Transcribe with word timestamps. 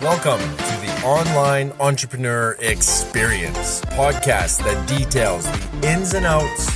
Welcome 0.00 0.40
to 0.40 0.80
the 0.80 1.02
Online 1.04 1.72
Entrepreneur 1.78 2.56
Experience 2.60 3.82
podcast 3.82 4.64
that 4.64 4.88
details 4.88 5.44
the 5.44 5.92
ins 5.92 6.14
and 6.14 6.24
outs, 6.24 6.66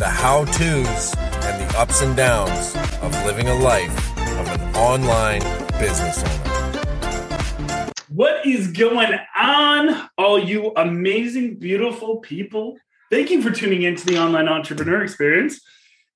the 0.00 0.08
how 0.08 0.44
to's, 0.46 1.14
and 1.16 1.70
the 1.70 1.78
ups 1.78 2.02
and 2.02 2.16
downs 2.16 2.74
of 3.00 3.12
living 3.24 3.46
a 3.46 3.54
life 3.54 3.96
of 4.40 4.48
an 4.48 4.74
online 4.74 5.38
business 5.78 6.20
owner. 6.24 7.90
What 8.08 8.44
is 8.44 8.72
going 8.72 9.20
on, 9.36 10.08
all 10.18 10.40
you 10.40 10.72
amazing, 10.74 11.60
beautiful 11.60 12.16
people? 12.16 12.76
Thank 13.08 13.30
you 13.30 13.40
for 13.40 13.52
tuning 13.52 13.82
in 13.82 13.94
to 13.94 14.04
the 14.04 14.18
Online 14.18 14.48
Entrepreneur 14.48 15.04
Experience. 15.04 15.60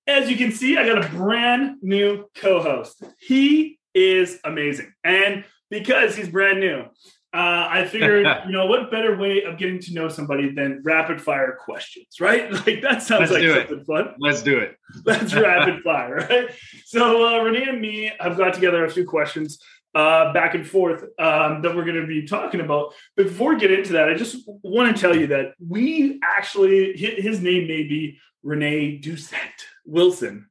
As 0.09 0.29
you 0.29 0.37
can 0.37 0.51
see, 0.51 0.77
I 0.77 0.85
got 0.85 1.05
a 1.05 1.09
brand 1.09 1.77
new 1.83 2.29
co 2.35 2.61
host. 2.61 3.01
He 3.21 3.79
is 3.95 4.41
amazing. 4.43 4.93
And 5.05 5.45
because 5.71 6.17
he's 6.17 6.29
brand 6.29 6.61
new, 6.61 6.85
uh, 7.35 7.69
I 7.71 7.85
figured, 7.87 8.27
you 8.47 8.53
know, 8.53 8.67
what 8.67 8.91
better 8.91 9.17
way 9.17 9.43
of 9.43 9.59
getting 9.59 9.81
to 9.81 9.95
know 9.95 10.09
somebody 10.09 10.51
than 10.53 10.81
rapid 10.85 11.21
fire 11.21 11.59
questions, 11.63 12.21
right? 12.21 12.51
Like 12.67 12.83
that 12.83 13.03
sounds 13.03 13.31
Let's 13.31 13.33
like 13.33 13.69
something 13.69 13.81
it. 13.81 13.87
fun. 13.87 14.15
Let's 14.19 14.43
do 14.43 14.59
it. 14.59 14.77
That's 15.05 15.35
rapid 15.35 15.83
fire, 15.83 16.17
right? 16.17 16.51
So 16.87 17.27
uh, 17.27 17.43
Rene 17.43 17.69
and 17.69 17.81
me 17.81 18.13
have 18.19 18.37
got 18.37 18.55
together 18.55 18.85
a 18.85 18.91
few 18.91 19.05
questions 19.05 19.59
uh, 19.95 20.33
back 20.33 20.55
and 20.55 20.67
forth 20.67 21.03
um, 21.19 21.63
that 21.63 21.75
we're 21.75 21.85
going 21.85 22.01
to 22.01 22.07
be 22.07 22.27
talking 22.27 22.61
about. 22.61 22.95
But 23.17 23.25
before 23.27 23.55
we 23.55 23.61
get 23.61 23.71
into 23.71 23.93
that, 23.95 24.09
I 24.09 24.15
just 24.15 24.49
want 24.63 24.95
to 24.95 25.01
tell 25.01 25.15
you 25.15 25.29
that 25.29 25.53
we 25.67 26.19
actually 26.23 26.97
his 26.97 27.41
name 27.41 27.69
may 27.69 27.85
be 27.85 28.19
Rene 28.43 29.01
Doucette 29.01 29.65
Wilson. 29.85 30.49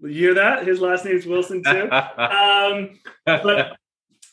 You 0.00 0.08
hear 0.08 0.34
that? 0.34 0.66
His 0.66 0.80
last 0.80 1.04
name 1.04 1.16
is 1.16 1.26
Wilson 1.26 1.62
too. 1.62 1.90
um, 1.90 2.98
but 3.24 3.76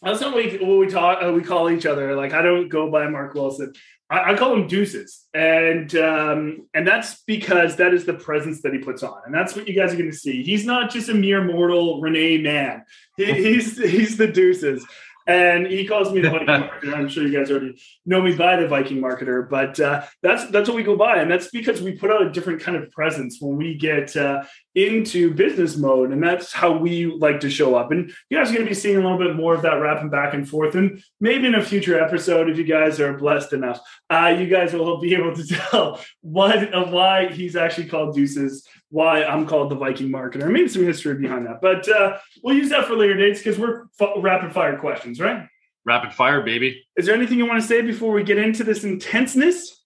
that's 0.02 0.21
not 0.21 0.34
what 0.34 0.45
we, 0.45 0.58
what 0.58 0.80
we 0.80 0.88
talk. 0.88 1.20
Uh, 1.23 1.31
we 1.34 1.41
call 1.41 1.70
each 1.70 1.85
other. 1.85 2.16
Like 2.16 2.34
I 2.34 2.41
don't 2.41 2.70
go 2.70 2.89
by 2.89 3.08
Mark 3.09 3.34
Wilson. 3.34 3.73
I, 4.09 4.31
I 4.31 4.38
call 4.38 4.53
him 4.53 4.67
Deuces, 4.67 5.28
and 5.33 5.94
um, 5.95 6.67
and 6.73 6.88
that's 6.88 7.22
because 7.23 7.75
that 7.78 7.94
is 7.94 8.05
the 8.05 8.14
presence 8.14 8.61
that 8.61 8.73
he 8.73 8.80
puts 8.80 9.03
on, 9.03 9.22
and 9.25 9.33
that's 9.33 9.55
what 9.55 9.67
you 9.67 9.75
guys 9.75 9.94
are 9.94 9.97
going 9.97 10.11
to 10.11 10.17
see. 10.17 10.44
He's 10.44 10.66
not 10.66 10.89
just 10.89 11.09
a 11.09 11.14
mere 11.14 11.44
mortal 11.44 12.02
Rene 12.02 12.39
man. 12.39 12.83
He, 13.17 13.25
he's 13.25 13.77
he's 13.77 14.17
the 14.17 14.27
Deuces. 14.27 14.86
And 15.27 15.67
he 15.67 15.86
calls 15.86 16.11
me 16.11 16.22
the 16.22 16.31
Viking 16.31 16.47
marketer. 16.47 16.95
I'm 16.95 17.08
sure 17.08 17.22
you 17.22 17.31
guys 17.31 17.52
already 17.52 17.80
know 18.03 18.20
me 18.20 18.33
by 18.33 18.55
the 18.55 18.67
Viking 18.67 19.00
marketer, 19.00 19.47
but 19.47 19.80
uh, 19.80 20.03
that's 20.23 20.50
that's 20.50 20.67
what 20.67 20.75
we 20.75 20.81
go 20.81 20.95
by, 20.95 21.17
and 21.17 21.30
that's 21.30 21.50
because 21.50 21.83
we 21.83 21.92
put 21.92 22.09
out 22.09 22.25
a 22.25 22.31
different 22.31 22.61
kind 22.61 22.75
of 22.75 22.89
presence 22.89 23.38
when 23.39 23.55
we 23.55 23.75
get 23.75 24.17
uh, 24.17 24.44
into 24.88 25.33
business 25.33 25.77
mode, 25.77 26.11
and 26.11 26.23
that's 26.23 26.53
how 26.53 26.77
we 26.77 27.05
like 27.05 27.39
to 27.41 27.49
show 27.49 27.75
up. 27.75 27.91
And 27.91 28.11
you 28.30 28.38
guys 28.38 28.49
are 28.49 28.53
going 28.53 28.66
to 28.66 28.69
be 28.69 28.75
seeing 28.75 28.97
a 28.97 29.02
little 29.02 29.17
bit 29.17 29.36
more 29.36 29.53
of 29.53 29.61
that 29.63 29.75
wrapping 29.75 30.09
back 30.09 30.33
and 30.33 30.47
forth, 30.47 30.75
and 30.75 31.03
maybe 31.19 31.47
in 31.47 31.55
a 31.55 31.63
future 31.63 31.99
episode, 31.99 32.49
if 32.49 32.58
you 32.58 32.63
guys 32.63 32.99
are 32.99 33.17
blessed 33.17 33.53
enough, 33.53 33.80
uh, 34.09 34.36
you 34.38 34.47
guys 34.47 34.73
will 34.73 34.99
be 34.99 35.13
able 35.13 35.36
to 35.36 35.45
tell 35.47 35.99
what 36.21 36.73
uh, 36.73 36.86
why 36.86 37.27
he's 37.27 37.55
actually 37.55 37.88
called 37.88 38.16
Deuces, 38.16 38.67
why 38.89 39.23
I'm 39.23 39.45
called 39.45 39.69
the 39.69 39.75
Viking 39.75 40.09
marketer, 40.09 40.49
maybe 40.49 40.67
some 40.67 40.83
history 40.83 41.16
behind 41.16 41.45
that. 41.45 41.61
But 41.61 41.88
uh, 41.89 42.17
we'll 42.43 42.55
use 42.55 42.69
that 42.69 42.86
for 42.86 42.95
later 42.95 43.17
dates 43.17 43.39
because 43.39 43.59
we're 43.59 43.86
f- 43.99 44.14
rapid 44.17 44.53
fire 44.53 44.77
questions, 44.77 45.19
right? 45.19 45.47
Rapid 45.86 46.14
fire, 46.14 46.41
baby. 46.41 46.86
Is 46.95 47.05
there 47.05 47.16
anything 47.16 47.38
you 47.38 47.45
want 47.45 47.61
to 47.61 47.67
say 47.67 47.81
before 47.81 48.11
we 48.11 48.23
get 48.23 48.38
into 48.38 48.64
this 48.64 48.83
intenseness? 48.83 49.78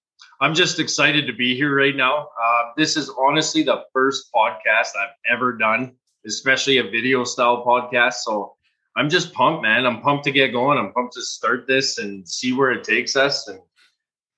I'm 0.44 0.54
just 0.54 0.78
excited 0.78 1.26
to 1.28 1.34
be 1.34 1.56
here 1.56 1.74
right 1.74 1.96
now. 1.96 2.28
Uh, 2.28 2.64
this 2.76 2.98
is 2.98 3.10
honestly 3.18 3.64
the 3.64 3.86
first 3.94 4.30
podcast 4.36 4.90
I've 5.02 5.16
ever 5.32 5.54
done, 5.54 5.96
especially 6.28 6.80
a 6.80 6.84
video 6.84 7.24
style 7.24 7.64
podcast. 7.64 8.16
So 8.16 8.54
I'm 8.98 9.10
just 9.10 9.32
pumped, 9.32 9.64
man. 9.64 9.86
I'm 9.86 10.02
pumped 10.02 10.26
to 10.26 10.32
get 10.32 10.50
going. 10.50 10.78
I'm 10.78 10.92
pumped 10.92 11.14
to 11.14 11.22
start 11.22 11.66
this 11.66 11.98
and 11.98 12.28
see 12.28 12.52
where 12.52 12.74
it 12.74 12.84
takes 12.84 13.16
us 13.16 13.48
and 13.48 13.58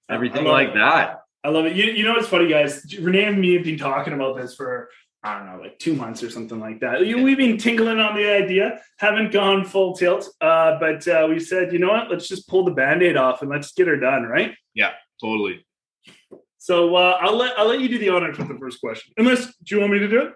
everything 0.07 0.45
like 0.45 0.69
it. 0.69 0.73
that. 0.75 1.21
I 1.43 1.49
love 1.49 1.65
it. 1.65 1.75
You, 1.75 1.85
you 1.85 2.05
know 2.05 2.13
what's 2.13 2.27
funny, 2.27 2.49
guys? 2.49 2.85
Rene 2.99 3.23
and 3.23 3.41
me 3.41 3.55
have 3.55 3.63
been 3.63 3.79
talking 3.79 4.13
about 4.13 4.37
this 4.37 4.53
for 4.53 4.89
I 5.23 5.39
don't 5.39 5.47
know, 5.47 5.59
like 5.59 5.79
two 5.79 5.95
months 5.95 6.21
or 6.21 6.29
something 6.29 6.59
like 6.59 6.81
that. 6.81 6.99
We've 6.99 7.35
been 7.35 7.57
tinkling 7.57 7.97
on 7.97 8.15
the 8.15 8.31
idea, 8.31 8.79
haven't 8.99 9.31
gone 9.31 9.65
full 9.65 9.95
tilt, 9.95 10.29
uh, 10.39 10.77
but 10.79 11.07
uh, 11.07 11.25
we 11.27 11.39
said, 11.39 11.73
you 11.73 11.79
know 11.79 11.87
what? 11.87 12.11
Let's 12.11 12.27
just 12.27 12.47
pull 12.47 12.63
the 12.63 12.73
band-aid 12.73 13.17
off 13.17 13.41
and 13.41 13.49
let's 13.49 13.71
get 13.71 13.87
her 13.87 13.97
done, 13.97 14.21
right? 14.25 14.53
Yeah, 14.75 14.91
totally. 15.19 15.65
So 16.57 16.95
uh, 16.95 17.17
I'll 17.21 17.37
let 17.37 17.57
I'll 17.59 17.67
let 17.67 17.79
you 17.79 17.89
do 17.89 17.99
the 17.99 18.09
honors 18.09 18.37
with 18.37 18.47
the 18.47 18.57
first 18.57 18.79
question. 18.79 19.13
Unless 19.17 19.53
do 19.63 19.75
you 19.75 19.79
want 19.81 19.93
me 19.93 19.99
to 19.99 20.07
do 20.07 20.21
it? 20.21 20.33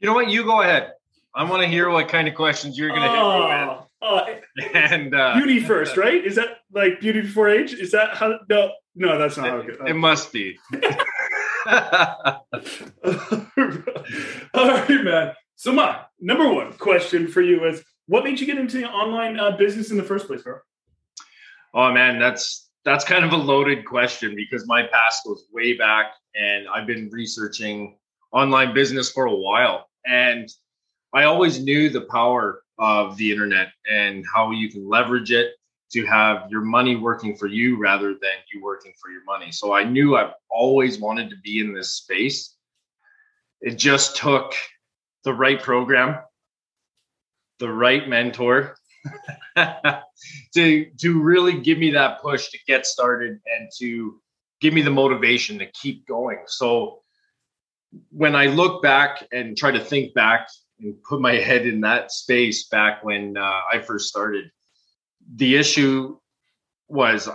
You 0.00 0.08
know 0.08 0.14
what? 0.14 0.28
You 0.28 0.44
go 0.44 0.60
ahead. 0.60 0.92
I 1.34 1.44
want 1.44 1.62
to 1.62 1.68
hear 1.68 1.88
what 1.90 2.08
kind 2.08 2.26
of 2.26 2.34
questions 2.34 2.76
you're 2.76 2.88
going 2.88 3.02
to 3.02 3.08
Oh, 3.08 3.86
oh, 4.02 4.24
hit 4.26 4.42
me 4.56 4.64
with. 4.66 4.76
And 4.92 5.14
uh, 5.14 5.34
beauty 5.34 5.60
first, 5.60 5.96
right? 5.96 6.24
Is 6.24 6.34
that 6.36 6.58
like 6.72 7.00
beauty 7.00 7.20
before 7.22 7.48
age? 7.48 7.72
Is 7.72 7.92
that 7.92 8.16
how? 8.16 8.40
No, 8.48 8.72
no, 8.94 9.18
that's 9.18 9.36
not 9.36 9.48
how 9.48 9.58
it 9.58 9.68
it, 9.68 9.78
goes. 9.78 9.88
it 9.88 9.94
must 9.94 10.32
be. 10.32 10.58
All 14.54 14.68
right, 14.68 15.04
man. 15.04 15.34
So, 15.54 15.72
my 15.72 16.00
number 16.18 16.52
one 16.52 16.72
question 16.74 17.28
for 17.28 17.42
you 17.42 17.64
is 17.66 17.84
what 18.06 18.24
made 18.24 18.40
you 18.40 18.46
get 18.46 18.58
into 18.58 18.78
the 18.78 18.86
online 18.86 19.38
uh, 19.38 19.52
business 19.56 19.90
in 19.90 19.96
the 19.96 20.02
first 20.02 20.26
place, 20.26 20.42
bro? 20.42 20.58
Oh 21.72 21.92
man, 21.92 22.18
that's 22.18 22.69
that's 22.84 23.04
kind 23.04 23.24
of 23.24 23.32
a 23.32 23.36
loaded 23.36 23.84
question 23.84 24.34
because 24.34 24.66
my 24.66 24.82
past 24.82 25.24
goes 25.24 25.44
way 25.52 25.76
back 25.76 26.12
and 26.34 26.66
I've 26.68 26.86
been 26.86 27.10
researching 27.12 27.98
online 28.32 28.72
business 28.72 29.10
for 29.10 29.26
a 29.26 29.34
while 29.34 29.88
and 30.06 30.48
I 31.12 31.24
always 31.24 31.60
knew 31.60 31.90
the 31.90 32.02
power 32.02 32.62
of 32.78 33.16
the 33.16 33.30
internet 33.30 33.68
and 33.90 34.24
how 34.32 34.52
you 34.52 34.70
can 34.70 34.88
leverage 34.88 35.30
it 35.30 35.52
to 35.92 36.06
have 36.06 36.50
your 36.50 36.62
money 36.62 36.96
working 36.96 37.36
for 37.36 37.48
you 37.48 37.78
rather 37.78 38.10
than 38.10 38.38
you 38.52 38.62
working 38.62 38.92
for 39.02 39.10
your 39.10 39.24
money. 39.24 39.50
So 39.50 39.72
I 39.72 39.82
knew 39.82 40.16
I've 40.16 40.32
always 40.48 41.00
wanted 41.00 41.30
to 41.30 41.36
be 41.42 41.60
in 41.60 41.74
this 41.74 41.92
space. 41.92 42.54
It 43.60 43.76
just 43.76 44.16
took 44.16 44.54
the 45.24 45.34
right 45.34 45.60
program, 45.60 46.18
the 47.58 47.70
right 47.70 48.08
mentor, 48.08 48.76
to 50.54 50.90
to 50.98 51.22
really 51.22 51.60
give 51.60 51.78
me 51.78 51.90
that 51.92 52.20
push 52.20 52.48
to 52.50 52.58
get 52.66 52.86
started 52.86 53.40
and 53.46 53.70
to 53.78 54.20
give 54.60 54.74
me 54.74 54.82
the 54.82 54.90
motivation 54.90 55.58
to 55.58 55.66
keep 55.72 56.06
going. 56.06 56.38
So 56.46 57.00
when 58.10 58.36
I 58.36 58.46
look 58.46 58.82
back 58.82 59.26
and 59.32 59.56
try 59.56 59.70
to 59.70 59.80
think 59.80 60.14
back 60.14 60.48
and 60.80 61.02
put 61.02 61.20
my 61.20 61.34
head 61.34 61.66
in 61.66 61.80
that 61.80 62.12
space 62.12 62.68
back 62.68 63.02
when 63.02 63.36
uh, 63.36 63.60
I 63.72 63.80
first 63.80 64.08
started, 64.08 64.50
the 65.34 65.56
issue 65.56 66.18
was 66.88 67.28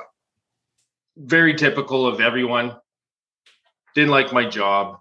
very 1.17 1.55
typical 1.55 2.05
of 2.05 2.21
everyone. 2.21 2.75
Didn't 3.95 4.11
like 4.11 4.33
my 4.33 4.47
job. 4.47 4.99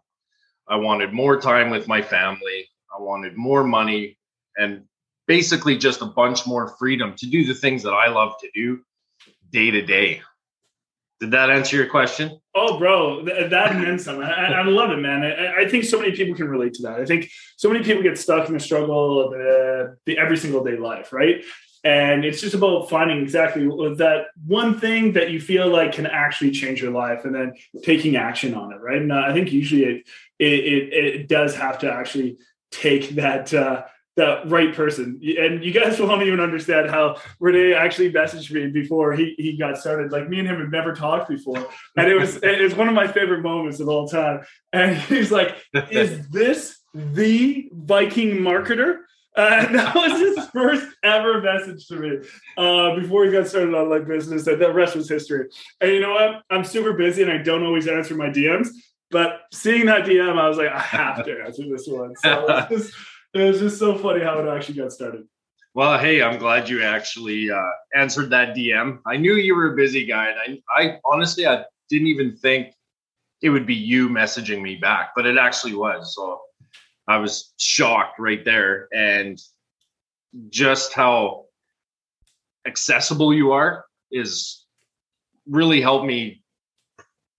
I 0.68 0.76
wanted 0.76 1.12
more 1.12 1.40
time 1.40 1.70
with 1.70 1.88
my 1.88 2.00
family. 2.00 2.68
I 2.96 3.02
wanted 3.02 3.36
more 3.36 3.64
money 3.64 4.16
and 4.56 4.84
basically 5.26 5.76
just 5.76 6.02
a 6.02 6.06
bunch 6.06 6.46
more 6.46 6.68
freedom 6.78 7.14
to 7.16 7.26
do 7.26 7.44
the 7.44 7.54
things 7.54 7.82
that 7.82 7.92
I 7.92 8.08
love 8.08 8.34
to 8.40 8.50
do 8.54 8.80
day 9.50 9.70
to 9.70 9.82
day. 9.82 10.22
Did 11.20 11.30
that 11.30 11.48
answer 11.48 11.76
your 11.76 11.86
question? 11.86 12.38
Oh, 12.54 12.78
bro, 12.78 13.24
th- 13.24 13.50
that 13.50 13.72
and 13.72 13.84
then 13.84 13.98
some. 13.98 14.20
I, 14.20 14.52
I 14.52 14.62
love 14.64 14.90
it, 14.90 14.98
man. 14.98 15.22
I, 15.22 15.62
I 15.62 15.68
think 15.68 15.84
so 15.84 15.98
many 15.98 16.12
people 16.12 16.34
can 16.34 16.48
relate 16.48 16.74
to 16.74 16.82
that. 16.82 17.00
I 17.00 17.06
think 17.06 17.30
so 17.56 17.70
many 17.70 17.84
people 17.84 18.02
get 18.02 18.18
stuck 18.18 18.48
in 18.48 18.54
the 18.54 18.60
struggle 18.60 19.24
of 19.24 19.30
the, 19.30 19.96
the 20.06 20.18
every 20.18 20.36
single 20.36 20.62
day 20.62 20.76
life, 20.76 21.12
right? 21.12 21.44
And 21.84 22.24
it's 22.24 22.40
just 22.40 22.54
about 22.54 22.90
finding 22.90 23.22
exactly 23.22 23.64
that 23.64 24.26
one 24.46 24.80
thing 24.80 25.12
that 25.12 25.30
you 25.30 25.40
feel 25.40 25.68
like 25.68 25.92
can 25.92 26.06
actually 26.06 26.50
change 26.50 26.82
your 26.82 26.92
life, 26.92 27.24
and 27.24 27.34
then 27.34 27.54
taking 27.82 28.16
action 28.16 28.54
on 28.54 28.72
it, 28.72 28.80
right? 28.80 29.00
And 29.00 29.12
uh, 29.12 29.22
I 29.26 29.32
think 29.32 29.52
usually 29.52 29.84
it 29.84 30.08
it, 30.38 30.64
it 30.64 31.14
it 31.14 31.28
does 31.28 31.54
have 31.54 31.78
to 31.80 31.92
actually 31.92 32.38
take 32.70 33.10
that 33.10 33.54
uh, 33.54 33.84
that 34.16 34.48
right 34.48 34.74
person. 34.74 35.20
And 35.38 35.64
you 35.64 35.72
guys 35.72 36.00
won't 36.00 36.22
even 36.22 36.40
understand 36.40 36.90
how 36.90 37.16
Rene 37.40 37.74
actually 37.74 38.12
messaged 38.12 38.50
me 38.50 38.68
before 38.68 39.12
he, 39.12 39.34
he 39.38 39.56
got 39.56 39.78
started. 39.78 40.12
Like 40.12 40.28
me 40.28 40.38
and 40.38 40.48
him 40.48 40.60
have 40.60 40.70
never 40.70 40.92
talked 40.92 41.28
before. 41.28 41.66
And 41.96 42.08
it 42.08 42.14
was 42.14 42.36
it 42.42 42.60
was 42.60 42.74
one 42.74 42.88
of 42.88 42.94
my 42.94 43.06
favorite 43.06 43.42
moments 43.42 43.80
of 43.80 43.88
all 43.88 44.08
time. 44.08 44.44
And 44.72 44.96
he's 44.96 45.30
like, 45.30 45.56
Is 45.90 46.28
this 46.30 46.78
the 46.94 47.68
Viking 47.72 48.38
marketer? 48.38 48.98
Uh, 49.36 49.64
and 49.66 49.74
that 49.74 49.92
was 49.96 50.12
his 50.12 50.46
first 50.50 50.86
ever 51.02 51.42
message 51.42 51.88
to 51.88 51.96
me 51.96 52.18
uh, 52.56 52.94
before 52.94 53.24
he 53.24 53.32
got 53.32 53.48
started 53.48 53.74
on 53.74 53.90
like 53.90 54.06
business. 54.06 54.44
That 54.44 54.60
the 54.60 54.72
rest 54.72 54.94
was 54.94 55.08
history. 55.08 55.48
And 55.80 55.90
you 55.90 56.00
know 56.00 56.12
what? 56.12 56.42
I'm 56.50 56.62
super 56.62 56.92
busy 56.92 57.22
and 57.22 57.32
I 57.32 57.38
don't 57.38 57.64
always 57.64 57.88
answer 57.88 58.14
my 58.14 58.28
DMs. 58.28 58.68
But 59.10 59.40
seeing 59.52 59.86
that 59.86 60.06
DM, 60.06 60.38
I 60.38 60.48
was 60.48 60.56
like, 60.56 60.70
I 60.70 60.78
have 60.78 61.24
to 61.24 61.42
answer 61.44 61.62
this 61.68 61.86
one. 61.86 62.14
So 62.16 62.68
it 63.34 63.48
was 63.48 63.60
just, 63.60 63.78
so 63.78 63.98
funny 63.98 64.22
how 64.22 64.38
it 64.38 64.48
actually 64.48 64.76
got 64.76 64.92
started. 64.92 65.26
Well, 65.74 65.98
hey, 65.98 66.22
I'm 66.22 66.38
glad 66.38 66.68
you 66.68 66.82
actually 66.82 67.50
uh, 67.50 67.70
answered 67.94 68.30
that 68.30 68.54
DM. 68.54 69.00
I 69.06 69.16
knew 69.16 69.34
you 69.34 69.56
were 69.56 69.72
a 69.72 69.76
busy 69.76 70.06
guy, 70.06 70.30
and 70.30 70.60
I, 70.76 70.82
I 70.82 70.98
honestly, 71.04 71.46
I 71.46 71.64
didn't 71.88 72.06
even 72.08 72.36
think 72.36 72.74
it 73.42 73.50
would 73.50 73.66
be 73.66 73.74
you 73.74 74.08
messaging 74.08 74.62
me 74.62 74.76
back, 74.76 75.10
but 75.16 75.26
it 75.26 75.36
actually 75.36 75.74
was. 75.74 76.14
So 76.14 76.40
I 77.08 77.16
was 77.16 77.52
shocked 77.58 78.20
right 78.20 78.44
there, 78.44 78.88
and 78.94 79.40
just 80.48 80.92
how 80.92 81.46
accessible 82.66 83.34
you 83.34 83.52
are 83.52 83.84
is 84.10 84.64
really 85.48 85.80
helped 85.80 86.06
me 86.06 86.42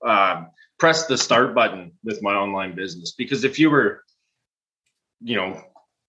uh, 0.05 0.43
press 0.77 1.07
the 1.07 1.17
start 1.17 1.55
button 1.55 1.93
with 2.03 2.21
my 2.21 2.33
online 2.33 2.75
business. 2.75 3.13
Because 3.17 3.43
if 3.43 3.57
you 3.57 3.69
were, 3.69 4.03
you 5.21 5.35
know, 5.35 5.63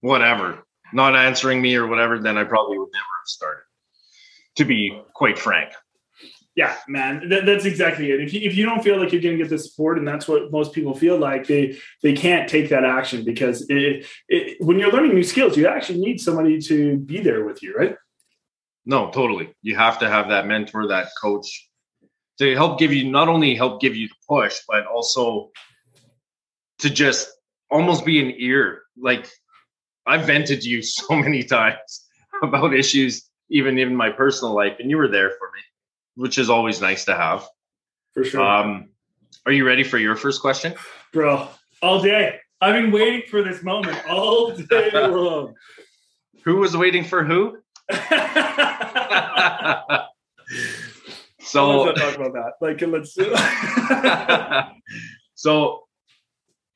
whatever, 0.07 0.65
not 0.93 1.17
answering 1.17 1.61
me 1.61 1.75
or 1.75 1.87
whatever, 1.87 2.19
then 2.19 2.39
I 2.39 2.45
probably 2.45 2.79
would 2.79 2.93
never 2.93 3.05
have 3.21 3.27
started. 3.27 3.63
To 4.57 4.65
be 4.65 5.03
quite 5.15 5.39
frank. 5.39 5.73
Yeah, 6.55 6.75
man, 6.89 7.29
that, 7.29 7.45
that's 7.45 7.67
exactly 7.67 8.11
it. 8.11 8.23
If 8.23 8.33
you, 8.33 8.41
if 8.41 8.57
you 8.57 8.65
don't 8.65 8.83
feel 8.83 8.99
like 8.99 9.13
you're 9.13 9.21
going 9.21 9.37
to 9.37 9.43
get 9.45 9.51
the 9.51 9.59
support, 9.59 9.99
and 9.99 10.09
that's 10.09 10.27
what 10.27 10.51
most 10.51 10.73
people 10.73 10.95
feel 10.95 11.19
like, 11.19 11.47
they 11.47 11.77
they 12.03 12.15
can't 12.15 12.49
take 12.49 12.71
that 12.71 12.83
action 12.83 13.25
because 13.25 13.67
it, 13.69 14.07
it, 14.29 14.57
when 14.65 14.79
you're 14.79 14.91
learning 14.91 15.15
new 15.15 15.23
skills, 15.23 15.55
you 15.59 15.69
actually 15.69 15.99
need 15.99 16.19
somebody 16.19 16.59
to 16.63 16.97
be 16.97 17.21
there 17.21 17.45
with 17.45 17.63
you, 17.63 17.75
right? 17.77 17.97
No, 18.87 19.11
totally. 19.11 19.55
You 19.61 19.77
have 19.77 19.99
to 19.99 20.09
have 20.09 20.29
that 20.31 20.47
mentor, 20.47 20.89
that 20.89 21.09
coach 21.21 21.69
to 22.39 22.55
help 22.55 22.79
give 22.79 22.93
you 22.93 23.11
not 23.11 23.29
only 23.29 23.55
help 23.55 23.81
give 23.83 23.95
you 23.95 24.09
the 24.09 24.15
push, 24.27 24.57
but 24.67 24.87
also 24.87 25.51
to 26.79 26.89
just 26.89 27.29
almost 27.71 28.07
be 28.07 28.21
an 28.21 28.33
ear. 28.39 28.83
Like 28.97 29.29
I've 30.07 30.27
vented 30.27 30.61
to 30.63 30.69
you 30.69 30.83
so 30.83 31.17
many 31.17 31.43
times 31.43 32.07
about 32.43 32.75
issues, 32.75 33.29
even 33.51 33.79
in 33.79 33.95
my 33.95 34.11
personal 34.11 34.55
life, 34.55 34.77
and 34.79 34.91
you 34.91 34.97
were 34.97 35.09
there 35.09 35.31
for 35.31 35.51
me 35.55 35.63
which 36.17 36.39
is 36.39 36.51
always 36.51 36.81
nice 36.81 37.05
to 37.05 37.15
have. 37.15 37.47
For 38.13 38.25
sure. 38.25 38.43
Um, 38.43 38.89
are 39.45 39.53
you 39.53 39.65
ready 39.67 39.85
for 39.85 39.99
your 39.99 40.17
first 40.17 40.41
question? 40.41 40.75
Bro, 41.13 41.49
all 41.83 42.03
day. 42.03 42.41
I've 42.61 42.75
been 42.75 42.91
waiting 42.91 43.23
for 43.31 43.43
this 43.43 43.63
moment 43.63 43.99
all 44.09 44.51
day 44.53 44.91
long. 44.95 45.55
who 46.43 46.57
was 46.57 46.77
waiting 46.77 47.05
for 47.05 47.23
who? 47.23 47.59
so 51.41 51.83
let's 51.83 52.01
talk 52.01 52.17
about 52.17 52.33
that. 52.33 52.53
Like, 52.63 52.81
let's. 52.81 53.15
so 55.35 55.86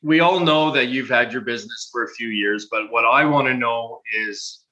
we 0.02 0.20
all 0.20 0.40
know 0.40 0.70
that 0.72 0.86
you've 0.86 1.08
had 1.08 1.32
your 1.32 1.42
business 1.42 1.88
for 1.92 2.04
a 2.04 2.08
few 2.08 2.28
years, 2.28 2.68
but 2.70 2.90
what 2.90 3.04
I 3.04 3.24
want 3.24 3.48
to 3.48 3.54
know 3.54 4.00
is 4.16 4.64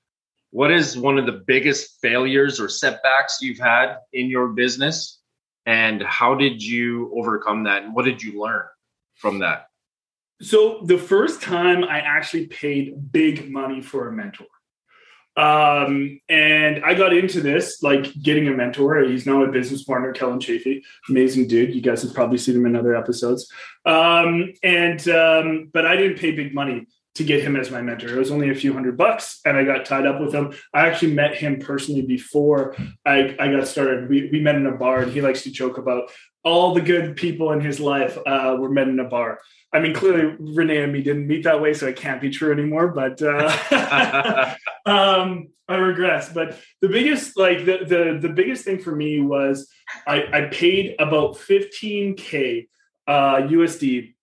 what 0.51 0.71
is 0.71 0.97
one 0.97 1.19
of 1.19 1.27
the 1.27 1.43
biggest 1.47 2.01
failures 2.01 2.59
or 2.59 2.69
setbacks 2.69 3.39
you've 3.43 3.59
had 3.59 3.97
in 4.13 4.31
your 4.31 4.49
business? 4.49 5.21
And 5.67 6.03
how 6.03 6.35
did 6.35 6.63
you 6.63 7.13
overcome 7.15 7.65
that? 7.65 7.83
And 7.83 7.95
what 7.95 8.07
did 8.07 8.23
you 8.23 8.41
learn 8.41 8.65
from 9.17 9.41
that? 9.41 9.67
So 10.41 10.81
the 10.85 10.99
first 10.99 11.43
time 11.43 11.85
i 11.85 11.99
actually 11.99 12.47
paid 12.47 13.13
big 13.13 13.51
money 13.51 13.83
for 13.83 14.09
a 14.09 14.13
mentor 14.13 14.47
um, 15.39 16.21
and 16.29 16.85
I 16.85 16.95
got 16.95 17.15
into 17.15 17.41
this 17.41 17.81
like 17.81 18.13
getting 18.21 18.49
a 18.49 18.51
mentor. 18.51 19.05
He's 19.05 19.25
now 19.25 19.45
a 19.45 19.53
business 19.53 19.85
partner, 19.85 20.13
Kellen 20.13 20.41
Chafee, 20.41 20.83
amazing 21.09 21.47
dude. 21.47 21.75
You 21.75 21.81
guys 21.81 22.03
have 22.03 22.13
probably 22.13 22.39
seen 22.39 22.57
him 22.57 22.67
in 22.67 22.75
other 22.75 22.97
episodes. 22.97 23.51
Um, 23.87 24.53
and 24.65 25.09
um, 25.09 25.71
but 25.73 25.87
I 25.87 25.95
didn't 25.95 26.19
pay 26.19 26.33
big 26.33 26.55
money 26.55 26.89
to 27.15 27.25
get 27.25 27.43
him 27.43 27.55
as 27.55 27.71
my 27.71 27.81
mentor. 27.81 28.09
It 28.09 28.19
was 28.19 28.31
only 28.33 28.51
a 28.51 28.55
few 28.55 28.73
hundred 28.73 28.97
bucks, 28.97 29.41
and 29.45 29.57
I 29.57 29.65
got 29.65 29.85
tied 29.85 30.07
up 30.07 30.21
with 30.21 30.35
him. 30.35 30.55
I 30.75 30.87
actually 30.87 31.15
met 31.15 31.37
him 31.37 31.61
personally 31.61 32.03
before 32.03 32.77
I, 33.07 33.37
I 33.39 33.49
got 33.51 33.67
started. 33.69 34.09
We, 34.09 34.29
we 34.31 34.41
met 34.41 34.57
in 34.57 34.67
a 34.67 34.73
bar, 34.73 35.03
and 35.03 35.13
he 35.13 35.21
likes 35.21 35.43
to 35.43 35.51
joke 35.51 35.79
about 35.79 36.11
all 36.49 36.73
the 36.73 36.81
good 36.81 37.15
people 37.17 37.53
in 37.53 37.61
his 37.61 37.79
life 37.79 38.17
uh, 38.27 38.57
were 38.59 38.71
met 38.71 38.89
in 38.89 38.99
a 38.99 39.05
bar. 39.05 39.39
I 39.73 39.81
mean, 39.81 39.93
clearly 39.93 40.35
Rene 40.39 40.79
and 40.79 40.93
me 40.93 41.03
didn't 41.03 41.27
meet 41.27 41.45
that 41.45 41.61
way, 41.61 41.75
so 41.75 41.87
it 41.87 41.97
can't 41.97 42.23
be 42.23 42.31
true 42.31 42.53
anymore. 42.53 42.89
But 42.89 43.21
uh, 43.21 44.55
um, 44.87 45.49
I 45.69 45.77
regress. 45.77 46.33
But 46.33 46.59
the 46.81 46.89
biggest, 46.89 47.37
like 47.37 47.67
the 47.67 47.79
the 47.85 48.19
the 48.21 48.33
biggest 48.33 48.65
thing 48.65 48.79
for 48.79 48.97
me 48.97 49.21
was 49.21 49.69
I, 50.07 50.25
I 50.33 50.41
paid 50.47 50.97
about 50.99 51.35
15k 51.35 52.69
uh, 53.07 53.37
USD 53.37 54.15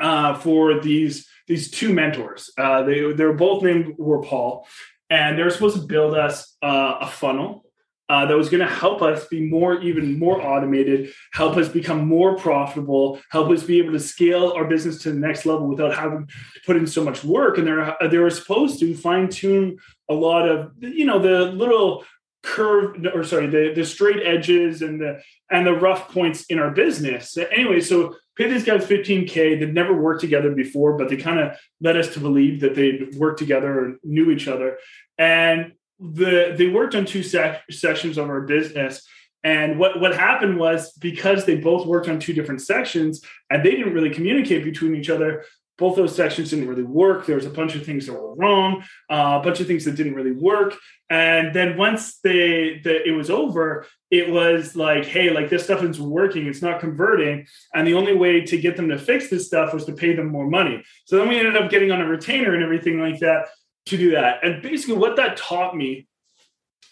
uh, 0.00 0.34
for 0.34 0.80
these 0.80 1.28
these 1.46 1.70
two 1.70 1.92
mentors. 1.92 2.50
Uh, 2.56 2.82
they 2.84 3.12
they 3.12 3.24
were 3.24 3.34
both 3.34 3.62
named 3.62 3.96
were 3.98 4.22
Paul, 4.22 4.66
and 5.10 5.38
they 5.38 5.42
were 5.42 5.50
supposed 5.50 5.76
to 5.76 5.86
build 5.86 6.14
us 6.14 6.56
uh, 6.62 6.96
a 7.02 7.06
funnel 7.06 7.69
uh, 8.10 8.26
that 8.26 8.36
was 8.36 8.48
going 8.48 8.66
to 8.66 8.74
help 8.74 9.02
us 9.02 9.26
be 9.26 9.40
more 9.40 9.80
even 9.82 10.18
more 10.18 10.42
automated, 10.42 11.12
help 11.32 11.56
us 11.56 11.68
become 11.68 12.08
more 12.08 12.36
profitable, 12.36 13.20
help 13.30 13.48
us 13.50 13.62
be 13.62 13.78
able 13.78 13.92
to 13.92 14.00
scale 14.00 14.52
our 14.56 14.64
business 14.64 15.00
to 15.00 15.12
the 15.12 15.18
next 15.18 15.46
level 15.46 15.68
without 15.68 15.94
having 15.94 16.26
to 16.26 16.60
put 16.66 16.76
in 16.76 16.88
so 16.88 17.04
much 17.04 17.22
work. 17.22 17.56
And 17.56 17.64
they're 17.64 17.96
they 18.10 18.18
were 18.18 18.28
supposed 18.28 18.80
to 18.80 18.96
fine 18.96 19.28
tune 19.28 19.78
a 20.08 20.14
lot 20.14 20.48
of 20.48 20.72
you 20.80 21.04
know 21.04 21.20
the 21.20 21.52
little 21.52 22.04
curve 22.42 22.96
or 23.14 23.22
sorry 23.22 23.46
the 23.46 23.72
the 23.76 23.84
straight 23.84 24.26
edges 24.26 24.82
and 24.82 25.00
the 25.00 25.22
and 25.48 25.64
the 25.64 25.72
rough 25.72 26.08
points 26.08 26.44
in 26.46 26.58
our 26.58 26.72
business. 26.72 27.38
Anyway, 27.38 27.78
so 27.78 28.16
pay 28.36 28.48
these 28.48 28.64
guys 28.64 28.84
15K. 28.86 29.60
They'd 29.60 29.72
never 29.72 29.94
worked 29.94 30.20
together 30.20 30.50
before, 30.52 30.98
but 30.98 31.10
they 31.10 31.16
kind 31.16 31.38
of 31.38 31.56
led 31.80 31.96
us 31.96 32.12
to 32.14 32.20
believe 32.20 32.60
that 32.62 32.74
they'd 32.74 33.14
worked 33.14 33.38
together 33.38 33.84
and 33.84 33.98
knew 34.02 34.32
each 34.32 34.48
other. 34.48 34.78
And 35.16 35.74
the 36.00 36.54
they 36.56 36.68
worked 36.68 36.94
on 36.94 37.04
two 37.04 37.22
se- 37.22 37.60
sessions 37.70 38.18
of 38.18 38.28
our 38.28 38.42
business. 38.42 39.06
And 39.42 39.78
what, 39.78 40.00
what 40.00 40.14
happened 40.14 40.58
was 40.58 40.92
because 40.92 41.46
they 41.46 41.56
both 41.56 41.86
worked 41.86 42.08
on 42.08 42.18
two 42.18 42.34
different 42.34 42.60
sections 42.60 43.22
and 43.48 43.64
they 43.64 43.70
didn't 43.70 43.94
really 43.94 44.10
communicate 44.10 44.64
between 44.64 44.94
each 44.94 45.08
other, 45.08 45.46
both 45.78 45.96
those 45.96 46.14
sections 46.14 46.50
didn't 46.50 46.68
really 46.68 46.82
work. 46.82 47.24
There 47.24 47.36
was 47.36 47.46
a 47.46 47.50
bunch 47.50 47.74
of 47.74 47.86
things 47.86 48.04
that 48.04 48.12
were 48.12 48.34
wrong, 48.34 48.84
uh, 49.10 49.38
a 49.40 49.42
bunch 49.42 49.60
of 49.60 49.66
things 49.66 49.86
that 49.86 49.96
didn't 49.96 50.14
really 50.14 50.32
work. 50.32 50.76
And 51.08 51.54
then 51.54 51.78
once 51.78 52.18
they 52.18 52.80
the, 52.84 53.02
it 53.08 53.12
was 53.12 53.30
over, 53.30 53.86
it 54.10 54.30
was 54.30 54.76
like, 54.76 55.06
hey, 55.06 55.30
like 55.30 55.48
this 55.48 55.64
stuff 55.64 55.82
isn't 55.82 55.98
working, 55.98 56.46
it's 56.46 56.60
not 56.60 56.80
converting. 56.80 57.46
And 57.74 57.86
the 57.86 57.94
only 57.94 58.14
way 58.14 58.42
to 58.42 58.58
get 58.58 58.76
them 58.76 58.90
to 58.90 58.98
fix 58.98 59.30
this 59.30 59.46
stuff 59.46 59.72
was 59.72 59.86
to 59.86 59.92
pay 59.94 60.14
them 60.14 60.28
more 60.28 60.48
money. 60.48 60.84
So 61.06 61.16
then 61.16 61.28
we 61.28 61.38
ended 61.38 61.56
up 61.56 61.70
getting 61.70 61.90
on 61.90 62.02
a 62.02 62.06
retainer 62.06 62.52
and 62.54 62.62
everything 62.62 63.00
like 63.00 63.20
that 63.20 63.48
to 63.90 63.96
do 63.96 64.12
that. 64.12 64.42
And 64.42 64.62
basically, 64.62 64.96
what 64.96 65.16
that 65.16 65.36
taught 65.36 65.76
me, 65.76 66.06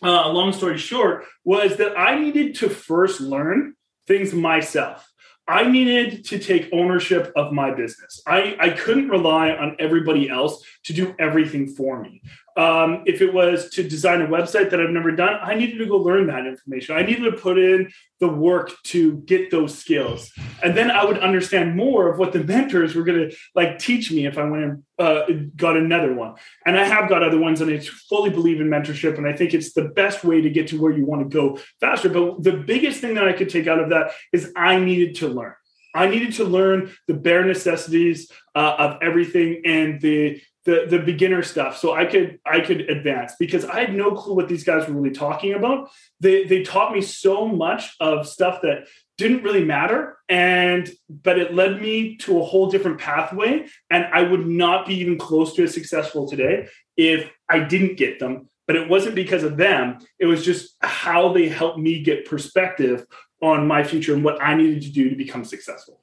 uh, 0.02 0.28
long 0.28 0.52
story 0.52 0.78
short, 0.78 1.24
was 1.44 1.76
that 1.76 1.98
I 1.98 2.18
needed 2.18 2.56
to 2.56 2.68
first 2.68 3.20
learn 3.20 3.74
things 4.06 4.32
myself. 4.32 5.08
I 5.46 5.66
needed 5.66 6.26
to 6.26 6.38
take 6.38 6.68
ownership 6.72 7.32
of 7.34 7.52
my 7.52 7.72
business. 7.72 8.20
I, 8.26 8.54
I 8.60 8.68
couldn't 8.70 9.08
rely 9.08 9.50
on 9.52 9.76
everybody 9.78 10.28
else 10.28 10.62
to 10.84 10.92
do 10.92 11.14
everything 11.18 11.68
for 11.68 12.02
me. 12.02 12.20
Um, 12.58 13.04
if 13.06 13.22
it 13.22 13.32
was 13.32 13.70
to 13.70 13.88
design 13.88 14.20
a 14.20 14.26
website 14.26 14.70
that 14.70 14.80
I've 14.80 14.90
never 14.90 15.12
done, 15.12 15.38
I 15.40 15.54
needed 15.54 15.78
to 15.78 15.86
go 15.86 15.96
learn 15.98 16.26
that 16.26 16.44
information. 16.44 16.96
I 16.96 17.02
needed 17.02 17.30
to 17.30 17.36
put 17.36 17.56
in 17.56 17.92
the 18.18 18.26
work 18.26 18.72
to 18.86 19.18
get 19.18 19.52
those 19.52 19.78
skills, 19.78 20.32
and 20.60 20.76
then 20.76 20.90
I 20.90 21.04
would 21.04 21.18
understand 21.18 21.76
more 21.76 22.12
of 22.12 22.18
what 22.18 22.32
the 22.32 22.42
mentors 22.44 22.96
were 22.96 23.04
going 23.04 23.30
to 23.30 23.36
like 23.54 23.78
teach 23.78 24.10
me 24.10 24.26
if 24.26 24.36
I 24.36 24.42
went 24.42 24.64
and 24.64 24.82
uh, 24.98 25.22
got 25.54 25.76
another 25.76 26.12
one. 26.12 26.34
And 26.66 26.76
I 26.76 26.82
have 26.82 27.08
got 27.08 27.22
other 27.22 27.38
ones, 27.38 27.60
and 27.60 27.70
I 27.70 27.78
fully 28.08 28.30
believe 28.30 28.60
in 28.60 28.66
mentorship, 28.68 29.16
and 29.18 29.26
I 29.28 29.34
think 29.34 29.54
it's 29.54 29.72
the 29.72 29.84
best 29.84 30.24
way 30.24 30.40
to 30.40 30.50
get 30.50 30.66
to 30.68 30.80
where 30.80 30.92
you 30.92 31.06
want 31.06 31.22
to 31.22 31.32
go 31.32 31.60
faster. 31.80 32.08
But 32.08 32.42
the 32.42 32.56
biggest 32.56 33.00
thing 33.00 33.14
that 33.14 33.28
I 33.28 33.34
could 33.34 33.50
take 33.50 33.68
out 33.68 33.78
of 33.78 33.90
that 33.90 34.10
is 34.32 34.52
I 34.56 34.80
needed 34.80 35.14
to 35.16 35.28
learn. 35.28 35.54
I 35.94 36.08
needed 36.08 36.34
to 36.34 36.44
learn 36.44 36.92
the 37.06 37.14
bare 37.14 37.44
necessities 37.44 38.30
uh, 38.54 38.74
of 38.78 38.98
everything 39.02 39.62
and 39.64 40.00
the 40.00 40.40
the 40.68 40.84
the 40.86 40.98
beginner 40.98 41.42
stuff. 41.42 41.78
So 41.78 41.94
i 41.94 42.04
could 42.04 42.38
i 42.44 42.60
could 42.60 42.82
advance 42.90 43.32
because 43.38 43.64
i 43.64 43.80
had 43.80 43.94
no 43.94 44.10
clue 44.12 44.34
what 44.34 44.48
these 44.48 44.64
guys 44.64 44.86
were 44.86 44.94
really 44.94 45.14
talking 45.14 45.54
about. 45.54 45.88
They 46.20 46.44
they 46.44 46.62
taught 46.62 46.92
me 46.92 47.00
so 47.00 47.48
much 47.48 47.96
of 48.00 48.28
stuff 48.28 48.60
that 48.62 48.86
didn't 49.16 49.42
really 49.42 49.64
matter 49.64 50.18
and 50.28 50.90
but 51.08 51.38
it 51.38 51.54
led 51.54 51.80
me 51.80 52.16
to 52.18 52.38
a 52.38 52.44
whole 52.44 52.70
different 52.70 53.00
pathway 53.00 53.66
and 53.90 54.04
i 54.12 54.22
would 54.22 54.46
not 54.46 54.86
be 54.86 54.94
even 54.94 55.18
close 55.18 55.54
to 55.54 55.64
as 55.64 55.74
successful 55.74 56.28
today 56.28 56.68
if 56.96 57.30
i 57.48 57.58
didn't 57.58 57.96
get 57.96 58.18
them. 58.18 58.48
But 58.66 58.76
it 58.76 58.86
wasn't 58.86 59.14
because 59.14 59.44
of 59.44 59.56
them. 59.56 59.98
It 60.18 60.26
was 60.26 60.44
just 60.44 60.76
how 60.82 61.32
they 61.32 61.48
helped 61.48 61.78
me 61.78 62.02
get 62.02 62.26
perspective 62.26 63.06
on 63.40 63.66
my 63.66 63.82
future 63.82 64.12
and 64.12 64.22
what 64.22 64.42
i 64.42 64.52
needed 64.54 64.82
to 64.82 64.92
do 64.92 65.08
to 65.08 65.16
become 65.16 65.44
successful. 65.46 66.02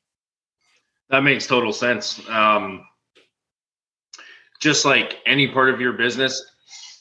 That 1.11 1.21
makes 1.21 1.45
total 1.45 1.71
sense. 1.71 2.27
Um 2.27 2.83
just 4.65 4.83
like 4.83 5.19
any 5.27 5.47
part 5.47 5.69
of 5.69 5.79
your 5.79 5.93
business, 5.93 6.43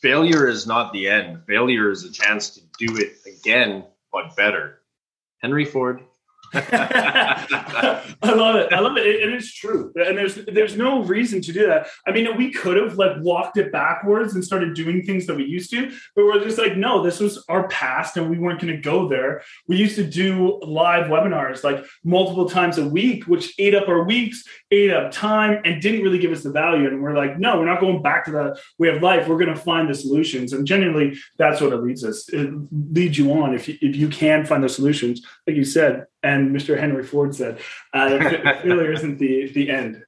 failure 0.03 0.47
is 0.47 0.67
not 0.67 0.93
the 0.93 1.09
end. 1.09 1.43
Failure 1.47 1.91
is 1.91 2.05
a 2.05 2.13
chance 2.13 2.51
to 2.51 2.61
do 2.79 2.99
it 2.99 3.17
again, 3.27 3.83
but 4.13 4.37
better. 4.37 4.81
Henry 5.39 5.65
Ford. 5.65 6.03
I 6.55 8.05
love 8.23 8.57
it. 8.57 8.73
I 8.73 8.81
love 8.81 8.97
it. 8.97 9.23
And 9.23 9.33
it's 9.33 9.53
true. 9.53 9.93
And 9.97 10.17
there's 10.17 10.37
there's 10.47 10.77
no 10.77 11.03
reason 11.03 11.41
to 11.43 11.53
do 11.53 11.67
that. 11.67 11.89
I 12.07 12.13
mean, 12.13 12.37
we 12.37 12.51
could 12.51 12.77
have 12.77 12.97
like 12.97 13.17
walked 13.21 13.57
it 13.57 13.73
backwards 13.73 14.35
and 14.35 14.45
started 14.45 14.75
doing 14.75 15.03
things 15.03 15.27
that 15.27 15.37
we 15.37 15.45
used 15.45 15.71
to, 15.71 15.91
but 16.15 16.25
we're 16.25 16.43
just 16.43 16.59
like, 16.59 16.77
no, 16.77 17.03
this 17.03 17.21
was 17.21 17.45
our 17.49 17.69
past 17.69 18.17
and 18.17 18.31
we 18.31 18.39
weren't 18.39 18.61
going 18.61 18.75
to 18.75 18.81
go 18.81 19.09
there. 19.09 19.43
We 19.69 19.77
used 19.77 19.97
to 19.97 20.05
do 20.05 20.61
live 20.63 21.07
webinars 21.07 21.65
like 21.65 21.85
multiple 22.05 22.49
times 22.49 22.79
a 22.79 22.89
week, 22.89 23.25
which 23.27 23.55
ate 23.59 23.75
up 23.75 23.89
our 23.89 24.05
weeks, 24.05 24.45
ate 24.71 24.91
up 24.91 25.11
time, 25.11 25.61
and 25.65 25.81
didn't 25.81 26.03
really 26.03 26.19
give 26.19 26.33
us 26.33 26.43
the 26.43 26.53
value. 26.53 26.87
And 26.89 27.03
we're 27.03 27.17
like, 27.17 27.39
no, 27.39 27.59
we're 27.59 27.67
not 27.67 27.81
going 27.81 28.03
back 28.03 28.25
to 28.27 28.31
that 28.33 28.59
way 28.79 28.89
of 28.89 29.03
life. 29.03 29.29
We're 29.29 29.39
going 29.39 29.55
to 29.55 29.61
find 29.61 29.89
the 29.89 29.95
solutions. 29.95 30.53
And 30.53 30.67
generally, 30.67 31.17
that's 31.39 31.61
what 31.61 31.73
it 31.73 31.79
leads 31.79 32.05
us. 32.05 32.29
It 32.29 32.51
leads 32.73 33.19
you 33.19 33.33
on 33.33 33.55
if 33.55 33.69
you, 33.69 33.77
if 33.81 33.97
you 33.97 34.09
can 34.09 34.47
find 34.47 34.63
the 34.63 34.69
solutions, 34.69 35.25
like 35.47 35.57
you 35.57 35.65
said, 35.65 36.07
and 36.25 36.55
Mr. 36.55 36.79
Henry 36.79 37.05
Ford 37.05 37.35
said, 37.35 37.61
uh, 37.93 38.19
failure 38.19 38.93
isn't 38.93 39.19
the 39.19 39.51
the 39.53 39.71
end. 39.71 40.03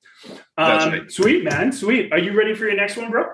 Um, 0.57 0.91
right. 0.91 1.11
Sweet 1.11 1.45
man, 1.45 1.73
sweet. 1.73 2.13
Are 2.13 2.19
you 2.19 2.33
ready 2.33 2.55
for 2.55 2.65
your 2.65 2.77
next 2.77 2.97
one, 2.97 3.11
bro? 3.11 3.27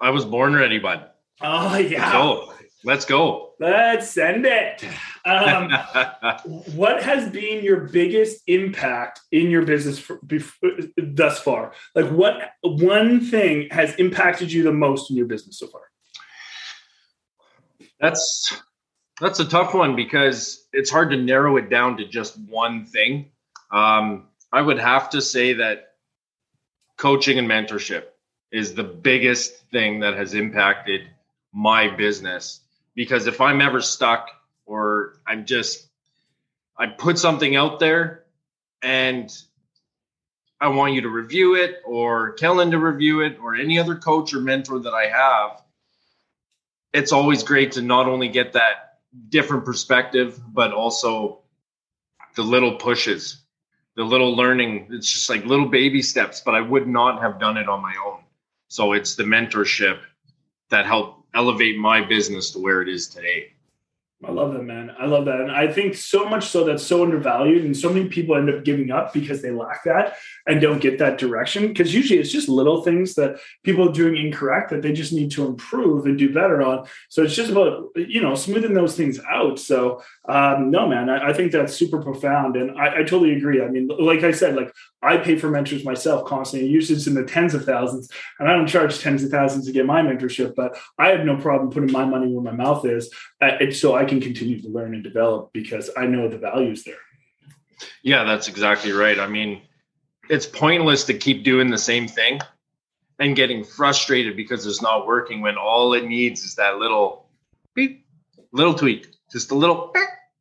I 0.00 0.10
was 0.10 0.24
born 0.24 0.54
ready, 0.54 0.78
bud. 0.78 1.08
Oh 1.40 1.76
yeah. 1.76 2.12
So 2.12 2.52
let's 2.84 3.04
go. 3.04 3.54
Let's 3.58 4.10
send 4.10 4.44
it. 4.44 4.84
Um, 5.24 5.70
what 6.74 7.02
has 7.02 7.30
been 7.30 7.64
your 7.64 7.88
biggest 7.88 8.42
impact 8.46 9.20
in 9.32 9.50
your 9.50 9.62
business 9.62 9.98
for, 9.98 10.20
thus 10.96 11.40
far? 11.40 11.72
Like, 11.94 12.10
what 12.10 12.50
one 12.62 13.20
thing 13.20 13.68
has 13.70 13.94
impacted 13.94 14.52
you 14.52 14.62
the 14.62 14.72
most 14.72 15.10
in 15.10 15.16
your 15.16 15.26
business 15.26 15.58
so 15.58 15.68
far? 15.68 15.82
That's 17.98 18.60
that's 19.20 19.40
a 19.40 19.44
tough 19.44 19.74
one 19.74 19.96
because 19.96 20.66
it's 20.72 20.90
hard 20.90 21.10
to 21.10 21.16
narrow 21.16 21.56
it 21.56 21.70
down 21.70 21.96
to 21.98 22.06
just 22.06 22.38
one 22.38 22.84
thing. 22.84 23.30
Um, 23.70 24.28
I 24.52 24.60
would 24.60 24.78
have 24.78 25.10
to 25.10 25.22
say 25.22 25.54
that 25.54 25.94
coaching 26.96 27.38
and 27.38 27.48
mentorship 27.48 28.04
is 28.52 28.74
the 28.74 28.84
biggest 28.84 29.68
thing 29.70 30.00
that 30.00 30.14
has 30.14 30.34
impacted 30.34 31.08
my 31.52 31.88
business 31.88 32.60
because 32.94 33.26
if 33.26 33.40
I'm 33.40 33.60
ever 33.60 33.80
stuck 33.80 34.30
or 34.66 35.14
I'm 35.26 35.46
just 35.46 35.88
I 36.78 36.86
put 36.86 37.18
something 37.18 37.56
out 37.56 37.80
there 37.80 38.24
and 38.82 39.30
I 40.60 40.68
want 40.68 40.94
you 40.94 41.02
to 41.02 41.08
review 41.08 41.54
it 41.54 41.76
or 41.84 42.32
Kellen 42.32 42.70
to 42.70 42.78
review 42.78 43.20
it 43.20 43.38
or 43.40 43.54
any 43.54 43.78
other 43.78 43.94
coach 43.94 44.34
or 44.34 44.40
mentor 44.40 44.78
that 44.80 44.92
I 44.92 45.06
have, 45.06 45.62
it's 46.92 47.12
always 47.12 47.42
great 47.42 47.72
to 47.72 47.82
not 47.82 48.06
only 48.06 48.28
get 48.28 48.52
that 48.54 48.95
different 49.28 49.64
perspective, 49.64 50.40
but 50.52 50.72
also 50.72 51.40
the 52.34 52.42
little 52.42 52.76
pushes, 52.76 53.42
the 53.96 54.04
little 54.04 54.36
learning. 54.36 54.88
It's 54.90 55.10
just 55.10 55.28
like 55.30 55.44
little 55.44 55.68
baby 55.68 56.02
steps, 56.02 56.40
but 56.40 56.54
I 56.54 56.60
would 56.60 56.86
not 56.86 57.20
have 57.20 57.40
done 57.40 57.56
it 57.56 57.68
on 57.68 57.82
my 57.82 57.94
own. 58.06 58.20
So 58.68 58.92
it's 58.92 59.14
the 59.14 59.24
mentorship 59.24 60.00
that 60.70 60.86
helped 60.86 61.26
elevate 61.34 61.78
my 61.78 62.00
business 62.00 62.50
to 62.52 62.58
where 62.58 62.82
it 62.82 62.88
is 62.88 63.08
today. 63.08 63.52
Love 64.36 64.52
that, 64.52 64.64
man. 64.64 64.94
I 64.98 65.06
love 65.06 65.24
that. 65.24 65.40
And 65.40 65.50
I 65.50 65.66
think 65.66 65.94
so 65.94 66.28
much 66.28 66.48
so 66.48 66.62
that's 66.62 66.86
so 66.86 67.02
undervalued. 67.02 67.64
And 67.64 67.74
so 67.74 67.88
many 67.88 68.06
people 68.06 68.36
end 68.36 68.50
up 68.50 68.64
giving 68.64 68.90
up 68.90 69.14
because 69.14 69.40
they 69.40 69.50
lack 69.50 69.84
that 69.84 70.18
and 70.46 70.60
don't 70.60 70.78
get 70.78 70.98
that 70.98 71.16
direction. 71.16 71.68
Because 71.68 71.94
usually 71.94 72.20
it's 72.20 72.30
just 72.30 72.46
little 72.46 72.82
things 72.82 73.14
that 73.14 73.38
people 73.64 73.88
are 73.88 73.92
doing 73.92 74.14
incorrect 74.22 74.68
that 74.70 74.82
they 74.82 74.92
just 74.92 75.14
need 75.14 75.30
to 75.30 75.46
improve 75.46 76.04
and 76.04 76.18
do 76.18 76.34
better 76.34 76.60
on. 76.60 76.86
So 77.08 77.22
it's 77.22 77.34
just 77.34 77.50
about, 77.50 77.88
you 77.96 78.20
know, 78.20 78.34
smoothing 78.34 78.74
those 78.74 78.94
things 78.94 79.18
out. 79.26 79.58
So, 79.58 80.02
um, 80.28 80.70
no, 80.70 80.86
man, 80.86 81.08
I, 81.08 81.30
I, 81.30 81.32
think 81.32 81.50
that's 81.50 81.74
super 81.74 82.02
profound. 82.02 82.56
And 82.56 82.78
I, 82.78 82.96
I 82.98 83.02
totally 83.04 83.36
agree. 83.36 83.62
I 83.62 83.68
mean, 83.68 83.88
like 83.98 84.22
I 84.22 84.32
said, 84.32 84.54
like 84.54 84.70
I 85.06 85.18
pay 85.18 85.38
for 85.38 85.48
mentors 85.48 85.84
myself 85.84 86.26
constantly. 86.26 86.68
Usually 86.68 87.00
in 87.06 87.14
the 87.14 87.24
tens 87.24 87.54
of 87.54 87.64
thousands, 87.64 88.10
and 88.38 88.48
I 88.48 88.52
don't 88.52 88.66
charge 88.66 88.98
tens 88.98 89.22
of 89.22 89.30
thousands 89.30 89.66
to 89.66 89.72
get 89.72 89.86
my 89.86 90.02
mentorship, 90.02 90.54
but 90.54 90.76
I 90.98 91.08
have 91.08 91.24
no 91.24 91.36
problem 91.36 91.70
putting 91.70 91.92
my 91.92 92.04
money 92.04 92.26
where 92.32 92.42
my 92.42 92.50
mouth 92.50 92.84
is, 92.84 93.12
uh, 93.40 93.70
so 93.70 93.94
I 93.94 94.04
can 94.04 94.20
continue 94.20 94.60
to 94.60 94.68
learn 94.68 94.94
and 94.94 95.04
develop 95.04 95.52
because 95.52 95.90
I 95.96 96.06
know 96.06 96.28
the 96.28 96.38
values 96.38 96.82
there. 96.84 96.96
Yeah, 98.02 98.24
that's 98.24 98.48
exactly 98.48 98.92
right. 98.92 99.18
I 99.18 99.28
mean, 99.28 99.62
it's 100.28 100.46
pointless 100.46 101.04
to 101.04 101.14
keep 101.14 101.44
doing 101.44 101.70
the 101.70 101.78
same 101.78 102.08
thing 102.08 102.40
and 103.18 103.36
getting 103.36 103.64
frustrated 103.64 104.36
because 104.36 104.66
it's 104.66 104.82
not 104.82 105.06
working 105.06 105.40
when 105.40 105.56
all 105.56 105.94
it 105.94 106.04
needs 106.04 106.44
is 106.44 106.56
that 106.56 106.78
little 106.78 107.28
beep, 107.74 108.04
little 108.52 108.74
tweak, 108.74 109.08
just 109.30 109.50
a 109.50 109.54
little, 109.54 109.92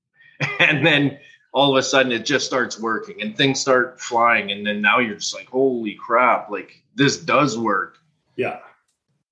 and 0.60 0.86
then 0.86 1.20
all 1.56 1.72
of 1.72 1.78
a 1.78 1.84
sudden 1.84 2.12
it 2.12 2.26
just 2.26 2.46
starts 2.46 2.78
working 2.78 3.22
and 3.22 3.36
things 3.36 3.62
start 3.62 4.00
flying. 4.00 4.52
And 4.52 4.68
then 4.68 4.82
now 4.82 5.00
you're 5.00 5.16
just 5.16 5.34
like 5.34 5.48
holy 5.48 5.96
crap 5.96 6.52
like 6.52 6.84
this 6.96 7.18
does 7.18 7.58
work. 7.58 7.98
Yeah. 8.36 8.60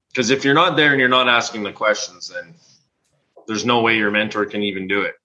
Because 0.09 0.29
if 0.29 0.45
you're 0.45 0.53
not 0.53 0.77
there 0.77 0.91
and 0.91 0.99
you're 1.01 1.09
not 1.09 1.27
asking 1.27 1.63
the 1.63 1.73
questions 1.73 2.31
then 2.33 2.55
there's 3.45 3.65
no 3.65 3.81
way 3.81 3.97
your 3.97 4.09
mentor 4.09 4.45
can 4.45 4.63
even 4.63 4.87
do 4.87 5.01
it. 5.01 5.15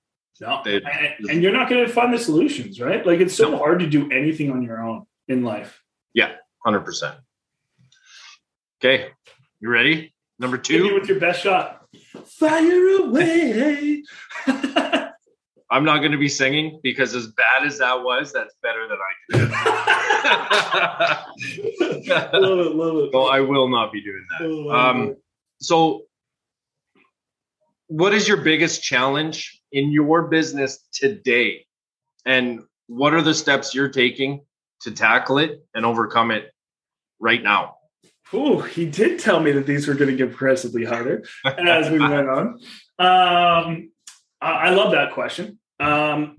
No. 0.40 0.60
They, 0.64 0.76
and, 0.76 1.30
and, 1.30 1.42
you're 1.42 1.52
not 1.52 1.68
going 1.68 1.86
to 1.86 1.92
find 1.92 2.12
the 2.12 2.18
solutions 2.18 2.80
right? 2.80 3.06
Like 3.06 3.20
it's 3.20 3.34
so 3.34 3.52
no. 3.52 3.58
hard 3.58 3.78
to 3.78 3.86
do 3.86 4.10
anything 4.10 4.50
on 4.50 4.62
your 4.62 4.82
own 4.82 5.06
in 5.28 5.44
life. 5.44 5.80
Yeah 6.12 6.32
100% 6.66 7.16
okay 8.82 9.10
you 9.60 9.68
ready? 9.68 10.14
Number 10.40 10.58
two. 10.58 10.94
with 10.94 11.08
your 11.08 11.18
best 11.18 11.42
shot. 11.42 11.84
Fire 12.24 12.98
away 12.98 14.04
I'm 15.70 15.84
not 15.84 15.98
going 15.98 16.12
to 16.12 16.18
be 16.18 16.28
singing 16.28 16.80
because 16.82 17.14
as 17.14 17.26
bad 17.28 17.64
as 17.64 17.78
that 17.78 18.02
was, 18.02 18.32
that's 18.32 18.54
better 18.62 18.88
than 18.88 18.96
I 18.98 19.12
can 19.30 19.48
do. 22.30 22.38
love 22.48 22.58
it, 22.66 22.74
love 22.74 22.96
it. 22.96 23.12
So 23.12 23.24
I 23.24 23.40
will 23.40 23.68
not 23.68 23.92
be 23.92 24.02
doing 24.02 24.24
that. 24.30 24.46
Oh, 24.46 24.70
um, 24.70 25.16
so, 25.60 26.04
what 27.88 28.14
is 28.14 28.26
your 28.26 28.38
biggest 28.38 28.82
challenge 28.82 29.60
in 29.72 29.92
your 29.92 30.28
business 30.28 30.78
today? 30.92 31.66
And 32.24 32.62
what 32.86 33.12
are 33.12 33.22
the 33.22 33.34
steps 33.34 33.74
you're 33.74 33.90
taking 33.90 34.44
to 34.82 34.90
tackle 34.90 35.38
it 35.38 35.64
and 35.74 35.84
overcome 35.84 36.30
it 36.30 36.50
right 37.20 37.42
now? 37.42 37.74
Oh, 38.32 38.60
he 38.60 38.86
did 38.86 39.20
tell 39.20 39.40
me 39.40 39.52
that 39.52 39.66
these 39.66 39.88
were 39.88 39.94
going 39.94 40.10
to 40.10 40.16
get 40.16 40.34
progressively 40.34 40.84
harder 40.84 41.24
as 41.44 41.90
we 41.90 41.98
went 41.98 42.28
on. 42.28 42.60
Um, 42.98 43.90
I 44.40 44.70
love 44.70 44.92
that 44.92 45.12
question. 45.12 45.58
Um, 45.80 46.36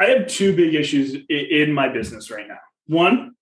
I 0.00 0.06
have 0.06 0.26
two 0.26 0.54
big 0.56 0.74
issues 0.74 1.16
in 1.28 1.72
my 1.72 1.88
business 1.88 2.30
right 2.30 2.48
now. 2.48 2.58
One 2.86 3.34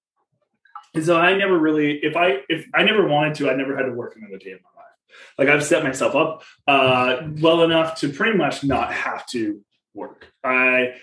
is 0.94 1.06
that 1.06 1.16
I 1.16 1.36
never 1.36 1.58
really, 1.58 1.98
if 1.98 2.16
I 2.16 2.40
if 2.48 2.66
I 2.74 2.82
never 2.82 3.06
wanted 3.06 3.34
to, 3.36 3.50
I 3.50 3.54
never 3.54 3.76
had 3.76 3.84
to 3.84 3.92
work 3.92 4.16
another 4.16 4.38
day 4.38 4.50
in 4.50 4.58
my 4.62 4.82
life. 4.82 4.90
Like 5.38 5.48
I've 5.48 5.64
set 5.64 5.84
myself 5.84 6.14
up 6.14 6.42
uh, 6.66 7.28
well 7.40 7.62
enough 7.62 7.98
to 8.00 8.08
pretty 8.10 8.36
much 8.36 8.64
not 8.64 8.92
have 8.92 9.26
to 9.28 9.60
work. 9.94 10.26
I 10.44 10.94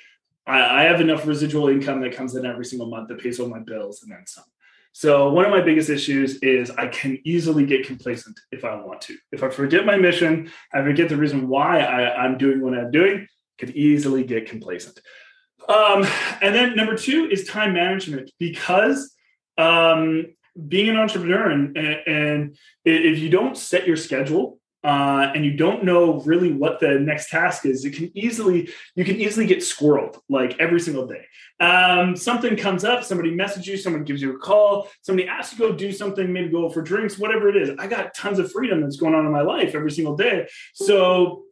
I 0.46 0.84
have 0.84 1.02
enough 1.02 1.28
residual 1.28 1.68
income 1.68 2.02
that 2.02 2.14
comes 2.14 2.36
in 2.36 2.46
every 2.46 2.66
single 2.66 2.90
month 2.90 3.10
that 3.10 3.20
pays 3.20 3.40
all 3.40 3.50
my 3.50 3.60
bills 3.60 4.02
and 4.04 4.12
then 4.12 4.26
some. 4.26 4.46
So 4.98 5.32
one 5.32 5.46
of 5.46 5.52
my 5.52 5.62
biggest 5.62 5.92
issues 5.92 6.38
is 6.38 6.72
I 6.72 6.88
can 6.88 7.20
easily 7.24 7.68
get 7.68 7.86
complacent 7.86 8.40
if 8.52 8.66
I 8.66 8.74
want 8.82 9.00
to. 9.02 9.16
If 9.32 9.44
I 9.44 9.50
forget 9.50 9.86
my 9.86 9.96
mission, 9.96 10.52
I 10.74 10.82
forget 10.82 11.08
the 11.08 11.18
reason 11.18 11.48
why 11.48 11.82
I, 11.82 12.16
I'm 12.16 12.40
doing 12.40 12.62
what 12.62 12.74
I'm 12.74 12.90
doing, 12.90 13.28
could 13.60 13.70
easily 13.76 14.24
get 14.24 14.50
complacent. 14.50 15.00
Um, 15.70 16.04
and 16.42 16.56
then 16.56 16.76
number 16.76 16.98
two 16.98 17.30
is 17.30 17.46
time 17.46 17.76
management 17.76 18.32
because 18.40 19.14
um, 19.60 20.34
being 20.68 20.90
an 20.90 20.98
entrepreneur 20.98 21.52
and, 21.52 21.78
and, 21.78 22.58
if 22.84 23.20
you 23.20 23.30
don't 23.30 23.56
set 23.56 23.86
your 23.86 23.98
schedule 23.98 24.58
uh, 24.84 25.32
and 25.34 25.44
you 25.44 25.56
don't 25.56 25.84
know 25.84 26.22
really 26.22 26.54
what 26.54 26.80
the 26.80 27.00
next 27.00 27.30
task 27.30 27.66
is, 27.66 27.84
it 27.84 27.96
can 27.96 28.12
easily 28.16 28.70
you 28.96 29.04
can 29.04 29.16
easily 29.16 29.46
get 29.46 29.60
squirreled 29.60 30.18
like 30.30 30.58
every 30.60 30.80
single 30.80 31.08
day. 31.08 31.26
Um, 31.60 32.16
something 32.16 32.56
comes 32.56 32.84
up, 32.84 33.04
somebody 33.04 33.32
messages 33.32 33.68
you, 33.68 33.78
someone 33.78 34.04
gives 34.04 34.22
you 34.22 34.36
a 34.36 34.40
call, 34.40 34.90
somebody 35.02 35.28
asks 35.28 35.58
you 35.58 35.66
to 35.66 35.72
go 35.72 35.78
do 35.78 35.92
something, 35.92 36.32
maybe 36.32 36.50
go 36.50 36.70
for 36.70 36.82
drinks, 36.82 37.18
whatever 37.18 37.50
it 37.50 37.58
is. 37.58 37.72
I 37.80 37.88
got 37.88 38.14
tons 38.14 38.40
of 38.40 38.52
freedom 38.52 38.82
that's 38.82 38.98
going 38.98 39.16
on 39.16 39.26
in 39.26 39.32
my 39.32 39.42
life 39.42 39.74
every 39.74 39.92
single 39.92 40.16
day. 40.16 40.48
So 40.74 41.44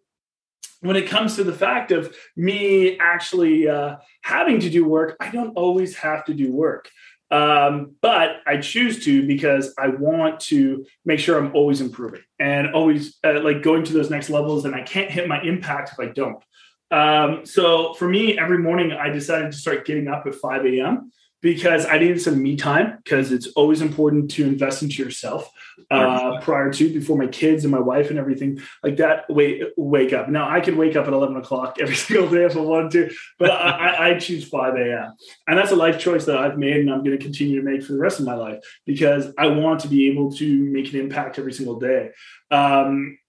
when 0.82 0.96
it 0.96 1.08
comes 1.08 1.36
to 1.36 1.44
the 1.44 1.53
fact 1.53 1.91
of 1.91 2.15
me 2.36 3.00
actually 3.00 3.67
uh, 3.67 3.98
having 4.22 4.60
to 4.60 4.70
do 4.70 4.86
work, 4.86 5.17
I 5.20 5.32
don't 5.32 5.53
always 5.55 5.96
have 5.96 6.25
to 6.25 6.34
do 6.34 6.51
work. 6.51 6.89
Um, 7.32 7.96
but 8.01 8.38
I 8.46 8.58
choose 8.58 9.03
to 9.05 9.25
because 9.25 9.74
I 9.77 9.88
want 9.88 10.39
to 10.41 10.86
make 11.05 11.20
sure 11.20 11.38
I'm 11.38 11.55
always 11.55 11.82
improving 11.82 12.22
and 12.39 12.74
always 12.74 13.17
uh, 13.24 13.41
like 13.41 13.63
going 13.63 13.84
to 13.86 13.94
those 13.94 14.10
next 14.10 14.29
levels. 14.29 14.65
And 14.65 14.75
I 14.75 14.82
can't 14.82 15.10
hit 15.10 15.27
my 15.27 15.41
impact 15.41 15.94
if 15.94 16.00
I 16.00 16.12
don't. 16.12 16.44
Um, 16.91 17.46
so 17.46 17.94
for 17.96 18.08
me, 18.08 18.38
every 18.38 18.60
morning 18.60 18.91
I 18.91 19.10
decided 19.10 19.51
to 19.51 19.58
start 19.58 19.86
getting 19.86 20.08
up 20.08 20.25
at 20.27 20.36
5 20.36 20.65
a.m 20.65 21.12
because 21.46 21.86
I 21.86 22.00
needed 22.00 22.20
some 22.20 22.42
me 22.42 22.56
time 22.56 22.98
because 23.04 23.32
it's 23.32 23.46
always 23.50 23.80
important 23.80 24.32
to 24.32 24.48
invest 24.48 24.82
into 24.82 25.04
yourself 25.04 25.48
uh, 25.92 26.40
prior 26.42 26.74
to 26.74 26.92
before 26.92 27.20
my 27.20 27.28
kids 27.28 27.64
and 27.64 27.72
my 27.72 27.80
wife 27.80 28.10
and 28.10 28.18
everything 28.18 28.60
like 28.82 28.98
that 28.98 29.30
wake 29.30 29.62
wake 29.78 30.12
up. 30.12 30.28
Now 30.28 30.50
I 30.50 30.60
can 30.60 30.75
wake 30.75 30.96
up 30.96 31.06
at 31.06 31.14
eleven 31.14 31.38
o'clock 31.38 31.78
every 31.80 31.94
single 31.94 32.28
day 32.28 32.46
if 32.46 32.58
I 32.58 32.62
wanted 32.62 32.92
to, 32.94 33.16
but 33.38 33.52
I, 33.52 34.10
I 34.10 34.18
choose 34.18 34.50
five 34.50 34.74
a.m. 34.74 35.14
and 35.46 35.56
that's 35.56 35.70
a 35.70 35.75
life 35.75 36.00
choice 36.00 36.25
that 36.25 36.36
I've 36.36 36.58
made 36.58 36.78
and 36.78 36.90
I'm 36.90 37.04
going 37.04 37.16
to 37.16 37.24
continue 37.24 37.62
to 37.62 37.64
make 37.64 37.84
for 37.84 37.94
the 37.94 38.00
rest 38.00 38.20
of 38.20 38.25
my 38.25 38.34
life 38.34 38.64
because 38.88 39.32
I 39.38 39.46
want 39.46 39.82
to 39.82 39.88
be 39.88 40.10
able 40.10 40.32
to 40.38 40.64
make 40.64 40.92
an 40.92 41.00
impact 41.00 41.38
every 41.38 41.54
single 41.54 41.80
day. 41.80 42.10
Um, 42.50 43.20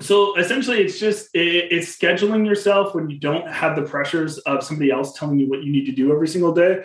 so 0.00 0.34
essentially 0.38 0.78
it's 0.78 0.98
just 0.98 1.28
it's 1.34 1.94
scheduling 1.94 2.46
yourself 2.46 2.94
when 2.94 3.10
you 3.10 3.18
don't 3.18 3.46
have 3.50 3.76
the 3.76 3.82
pressures 3.82 4.38
of 4.38 4.64
somebody 4.64 4.90
else 4.90 5.18
telling 5.18 5.38
you 5.38 5.50
what 5.50 5.62
you 5.62 5.70
need 5.70 5.84
to 5.84 5.92
do 5.92 6.10
every 6.10 6.26
single 6.26 6.54
day 6.54 6.84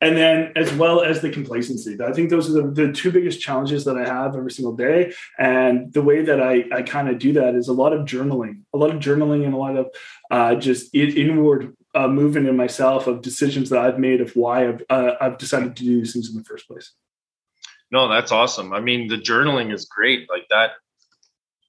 and 0.00 0.16
then 0.16 0.52
as 0.56 0.72
well 0.74 1.02
as 1.02 1.22
the 1.22 1.30
complacency. 1.30 1.96
I 2.02 2.12
think 2.12 2.28
those 2.28 2.50
are 2.50 2.62
the, 2.62 2.86
the 2.86 2.92
two 2.92 3.10
biggest 3.10 3.40
challenges 3.40 3.84
that 3.86 3.96
i 3.96 4.06
have 4.06 4.36
every 4.36 4.50
single 4.50 4.74
day. 4.74 5.12
And 5.38 5.92
the 5.92 6.02
way 6.02 6.22
that 6.22 6.40
i, 6.40 6.64
I 6.72 6.82
kind 6.82 7.08
of 7.08 7.18
do 7.18 7.32
that 7.34 7.54
is 7.54 7.68
a 7.68 7.72
lot 7.72 7.92
of 7.92 8.06
journaling 8.06 8.62
a 8.74 8.78
lot 8.78 8.90
of 8.90 9.00
journaling 9.00 9.44
and 9.44 9.54
a 9.54 9.56
lot 9.56 9.76
of 9.76 9.90
uh, 10.30 10.54
just 10.56 10.94
inward 10.94 11.74
uh, 11.94 12.08
movement 12.08 12.46
in 12.46 12.56
myself 12.56 13.06
of 13.06 13.22
decisions 13.22 13.70
that 13.70 13.78
i've 13.78 13.98
made 13.98 14.20
of 14.20 14.34
why 14.36 14.68
I've, 14.68 14.82
uh, 14.90 15.12
I've 15.20 15.38
decided 15.38 15.76
to 15.76 15.84
do 15.84 16.00
these 16.00 16.12
things 16.12 16.28
in 16.28 16.36
the 16.36 16.44
first 16.44 16.68
place. 16.68 16.92
No 17.90 18.08
that's 18.08 18.32
awesome. 18.32 18.72
I 18.72 18.80
mean 18.80 19.08
the 19.08 19.16
journaling 19.16 19.72
is 19.72 19.86
great. 19.86 20.28
Like 20.28 20.46
that 20.50 20.72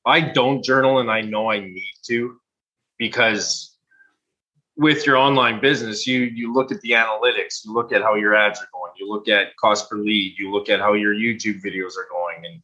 I 0.06 0.22
don't 0.22 0.64
journal 0.64 1.00
and 1.00 1.12
I 1.12 1.22
know 1.22 1.52
I 1.52 1.60
need 1.60 1.94
to 2.08 2.40
because 2.98 3.77
with 4.78 5.06
your 5.08 5.18
online 5.18 5.60
business, 5.60 6.06
you 6.06 6.22
you 6.22 6.54
look 6.54 6.72
at 6.72 6.80
the 6.82 6.92
analytics, 6.92 7.66
you 7.66 7.74
look 7.74 7.92
at 7.92 8.04
how 8.04 8.16
your 8.16 8.36
ads 8.36 8.60
are 8.62 8.70
going, 8.72 8.92
you 8.98 9.10
look 9.10 9.28
at 9.28 9.56
cost 9.58 9.90
per 9.90 9.98
lead, 9.98 10.36
you 10.38 10.52
look 10.52 10.70
at 10.70 10.80
how 10.80 10.94
your 10.94 11.14
YouTube 11.14 11.62
videos 11.62 11.98
are 11.98 12.08
going, 12.10 12.46
and 12.46 12.62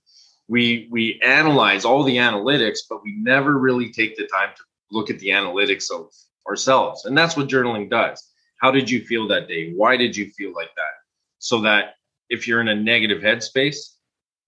we 0.48 0.88
we 0.92 1.20
analyze 1.26 1.86
all 1.86 2.04
the 2.04 2.18
analytics, 2.18 2.80
but 2.88 3.04
we 3.04 3.16
never 3.18 3.58
really 3.58 3.92
take 3.92 4.16
the 4.16 4.28
time 4.28 4.50
to 4.56 4.64
look 4.92 5.10
at 5.10 5.20
the 5.20 5.30
analytics 5.30 5.92
of 5.92 6.12
ourselves, 6.48 7.06
and 7.06 7.18
that's 7.18 7.36
what 7.36 7.48
journaling 7.48 7.90
does. 7.90 8.30
How 8.62 8.72
did 8.72 8.90
you 8.90 9.02
feel 9.02 9.28
that 9.28 9.48
day? 9.48 9.74
Why 9.74 9.98
did 9.98 10.16
you 10.16 10.30
feel 10.30 10.54
like 10.54 10.74
that? 10.76 10.94
So 11.40 11.62
that 11.62 11.96
if 12.30 12.48
you're 12.48 12.62
in 12.62 12.70
a 12.70 12.76
negative 12.76 13.22
headspace, 13.22 13.78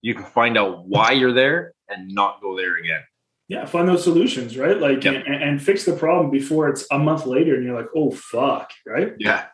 you 0.02 0.14
can 0.14 0.24
find 0.24 0.56
out 0.56 0.86
why 0.86 1.12
you're 1.12 1.34
there 1.34 1.74
and 1.88 2.14
not 2.14 2.40
go 2.40 2.56
there 2.56 2.76
again. 2.76 3.02
Yeah, 3.48 3.64
find 3.64 3.88
those 3.88 4.02
solutions, 4.02 4.58
right? 4.58 4.76
Like, 4.76 5.04
yep. 5.04 5.24
and, 5.24 5.42
and, 5.42 5.62
fix 5.62 5.84
the 5.84 5.92
problem 5.92 6.30
before 6.30 6.68
it's 6.68 6.84
a 6.90 6.98
month 6.98 7.26
later, 7.26 7.54
and 7.54 7.64
you're 7.64 7.76
like, 7.76 7.90
"Oh 7.94 8.10
fuck!" 8.10 8.72
Right? 8.84 9.12
Yeah, 9.18 9.44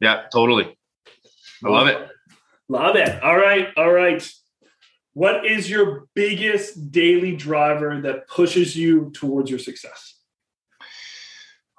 yeah, 0.00 0.26
totally. 0.32 0.78
I 1.64 1.68
love 1.68 1.88
it. 1.88 2.08
Love 2.68 2.94
it. 2.94 3.20
All 3.22 3.36
right, 3.36 3.68
all 3.76 3.90
right. 3.90 4.26
What 5.14 5.44
is 5.44 5.68
your 5.68 6.06
biggest 6.14 6.92
daily 6.92 7.34
driver 7.34 8.00
that 8.02 8.28
pushes 8.28 8.76
you 8.76 9.10
towards 9.14 9.50
your 9.50 9.58
success? 9.58 10.14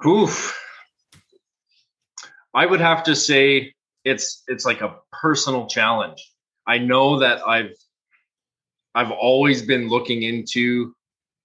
Oof. 0.05 0.57
I 2.53 2.65
would 2.65 2.81
have 2.81 3.03
to 3.03 3.15
say 3.15 3.73
it's 4.03 4.43
it's 4.47 4.65
like 4.65 4.81
a 4.81 4.95
personal 5.13 5.67
challenge. 5.67 6.29
I 6.67 6.79
know 6.79 7.19
that 7.19 7.47
I've 7.47 7.75
I've 8.95 9.11
always 9.11 9.61
been 9.61 9.87
looking 9.87 10.23
into 10.23 10.93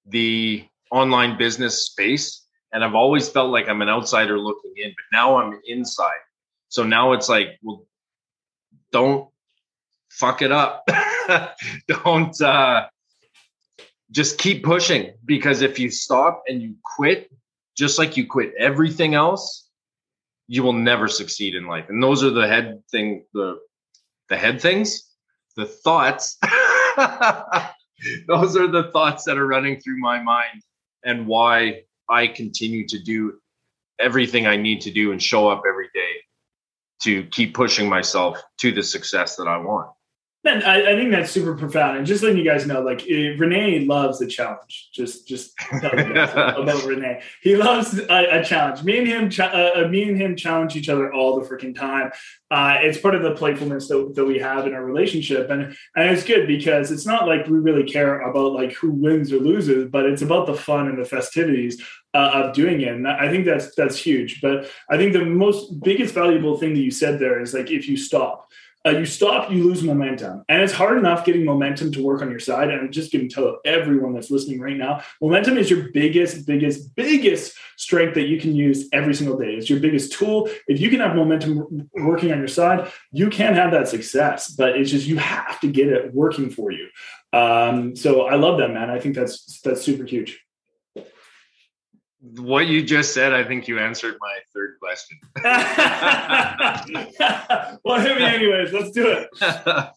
the 0.07 0.67
online 0.91 1.37
business 1.39 1.87
space 1.87 2.45
and 2.75 2.85
I've 2.85 2.97
always 2.97 3.29
felt 3.29 3.51
like 3.51 3.69
I'm 3.69 3.83
an 3.83 3.89
outsider 3.89 4.39
looking 4.39 4.73
in, 4.77 4.91
but 4.91 5.17
now 5.17 5.37
I'm 5.37 5.61
inside. 5.65 6.21
So 6.69 6.83
now 6.83 7.13
it's 7.13 7.29
like, 7.29 7.57
well, 7.63 7.87
don't 8.91 9.29
fuck 10.11 10.43
it 10.43 10.51
up. 10.51 10.87
don't 11.89 12.41
uh 12.43 12.89
just 14.11 14.39
keep 14.39 14.65
pushing 14.65 15.15
because 15.25 15.63
if 15.63 15.79
you 15.79 15.89
stop 15.89 16.43
and 16.49 16.61
you 16.61 16.75
quit, 16.97 17.31
just 17.77 17.99
like 17.99 18.17
you 18.17 18.27
quit 18.27 18.53
everything 18.59 19.15
else, 19.15 19.69
you 20.49 20.63
will 20.63 20.73
never 20.73 21.09
succeed 21.09 21.55
in 21.55 21.67
life. 21.67 21.87
And 21.89 22.03
those 22.03 22.23
are 22.25 22.31
the 22.31 22.47
head 22.47 22.83
thing, 22.91 23.25
the 23.35 23.61
the 24.29 24.37
head 24.37 24.61
things, 24.61 25.11
the 25.57 25.67
thoughts 25.67 26.39
Those 28.29 28.57
are 28.57 28.67
the 28.67 28.91
thoughts 28.93 29.25
that 29.25 29.39
are 29.39 29.47
running 29.47 29.81
through 29.81 29.99
my 29.99 30.23
mind 30.23 30.63
and 31.05 31.27
why 31.27 31.83
I 32.09 32.27
continue 32.27 32.87
to 32.89 32.99
do 32.99 33.39
everything 34.01 34.47
I 34.47 34.57
need 34.57 34.81
to 34.83 34.91
do 34.91 35.13
and 35.13 35.23
show 35.23 35.49
up 35.49 35.63
every 35.69 35.89
day 35.95 36.13
to 37.03 37.25
keep 37.25 37.55
pushing 37.55 37.89
myself 37.89 38.43
to 38.61 38.73
the 38.73 38.83
success 38.83 39.37
that 39.37 39.47
I 39.47 39.59
want. 39.59 39.91
Man, 40.45 40.63
I, 40.63 40.93
I, 40.93 40.95
think 40.95 41.11
that's 41.11 41.31
super 41.31 41.55
profound. 41.55 41.97
And 41.97 42.07
just 42.07 42.23
letting 42.23 42.37
you 42.37 42.45
guys 42.45 42.67
know, 42.67 42.83
like 42.83 43.01
uh, 43.01 43.35
Rene 43.39 43.87
loves 43.87 44.21
a 44.21 44.27
challenge. 44.27 44.91
Just, 44.93 45.27
just 45.27 45.55
about 45.73 46.85
Rene. 46.85 47.23
He 47.41 47.57
loves 47.57 47.99
a, 47.99 48.41
a, 48.41 48.45
challenge. 48.45 48.83
Me 48.83 48.99
and 48.99 49.07
him, 49.07 49.31
uh, 49.39 49.85
uh, 49.85 49.89
me 49.89 50.03
and 50.03 50.19
him 50.19 50.37
challenge 50.37 50.77
each 50.77 50.91
other 50.91 51.11
all 51.11 51.41
the 51.41 51.49
freaking 51.49 51.75
time. 51.75 52.11
Uh, 52.51 52.77
it's 52.81 52.99
part 52.99 53.15
of 53.15 53.23
the 53.23 53.35
playfulness 53.35 53.89
that, 53.89 54.13
that 54.15 54.25
we 54.27 54.39
have 54.39 54.67
in 54.67 54.75
our 54.75 54.85
relationship, 54.85 55.51
and 55.51 55.77
and 55.97 56.11
it's 56.11 56.23
good 56.23 56.47
because 56.47 56.93
it's 56.93 57.07
not 57.07 57.27
like 57.27 57.49
we 57.49 57.59
really 57.59 57.83
care 57.83 58.21
about 58.21 58.53
like 58.53 58.73
who 58.75 58.91
wins 58.91 59.33
or 59.33 59.39
loses, 59.41 59.91
but 59.91 60.05
it's 60.05 60.23
about 60.23 60.47
the 60.47 60.55
fun 60.55 60.87
and 60.87 60.97
the 60.97 61.05
festivities 61.05 61.83
uh, 62.13 62.31
of 62.35 62.55
doing 62.55 62.83
it. 62.83 62.95
And 62.95 63.09
I 63.09 63.29
think 63.29 63.45
that's 63.45 63.75
that's 63.75 63.97
huge. 63.97 64.41
But 64.41 64.71
I 64.89 64.97
think 64.97 65.15
the 65.15 65.25
most 65.25 65.83
biggest 65.83 66.15
valuable 66.15 66.57
thing 66.57 66.75
that 66.75 66.81
you 66.81 66.93
said 66.93 67.19
there 67.19 67.41
is 67.41 67.55
like 67.55 67.71
if 67.71 67.89
you 67.89 67.97
stop 67.97 68.53
uh, 68.87 68.91
you 68.91 69.07
stop, 69.07 69.51
you 69.51 69.65
lose 69.65 69.83
momentum. 69.83 70.45
And 70.49 70.63
it's 70.63 70.73
hard 70.73 70.99
enough 70.99 71.25
getting 71.25 71.45
momentum 71.45 71.91
to 71.93 72.03
work 72.03 72.21
on 72.21 72.31
your 72.31 72.41
side. 72.41 72.71
And 72.71 72.81
I'm 72.81 72.93
just 72.93 73.13
going 73.13 73.29
to 73.29 73.35
tell 73.35 73.59
everyone 73.65 74.13
that's 74.13 74.31
listening 74.31 74.61
right 74.61 74.77
now 74.77 75.03
momentum 75.21 75.57
is 75.57 75.71
your 75.71 75.91
biggest, 75.93 76.47
biggest, 76.47 76.95
biggest 76.95 77.57
strength 77.77 78.15
that 78.15 78.29
you 78.29 78.39
can 78.39 78.55
use 78.55 78.89
every 78.93 79.15
single 79.15 79.39
day. 79.39 79.55
It's 79.55 79.71
your 79.71 79.81
biggest 79.81 80.13
tool. 80.13 80.49
If 80.69 80.81
you 80.81 80.91
can 80.91 81.01
have 81.01 81.17
momentum 81.17 81.89
working 81.95 82.33
on 82.33 82.39
your 82.39 82.49
side, 82.49 82.91
you 83.11 83.31
can 83.31 83.55
have 83.55 83.71
that 83.73 83.89
success. 83.89 84.51
But 84.51 84.77
it's 84.77 84.91
just 84.91 85.07
you 85.07 85.17
have 85.17 85.61
to 85.61 85.69
get 85.69 85.89
it 85.89 86.13
working 86.13 86.51
for 86.51 86.71
you. 86.71 86.89
Um, 87.33 87.97
so 87.97 88.23
I 88.23 88.35
love 88.35 88.59
that, 88.59 88.69
man. 88.69 88.91
I 88.91 89.01
think 89.01 89.15
that's 89.15 89.61
that's 89.63 89.83
super 89.83 90.05
huge 90.05 90.41
what 92.37 92.69
you 92.69 92.83
just 92.83 93.13
said, 93.13 93.35
I 93.35 93.45
think 93.45 93.69
you 93.69 93.79
answered 93.79 94.17
my 94.21 94.39
third 94.55 94.77
question. 94.81 95.19
well, 97.85 98.01
hit 98.01 98.17
me 98.17 98.25
anyways. 98.25 98.73
Let's 98.73 98.93
do 98.93 99.09
it. 99.09 99.29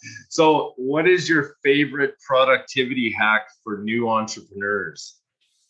so, 0.30 0.74
what 0.76 1.08
is 1.08 1.30
your 1.30 1.56
favorite 1.64 2.16
productivity 2.26 3.12
hack 3.12 3.48
for 3.64 3.78
new 3.78 4.10
entrepreneurs? 4.10 5.16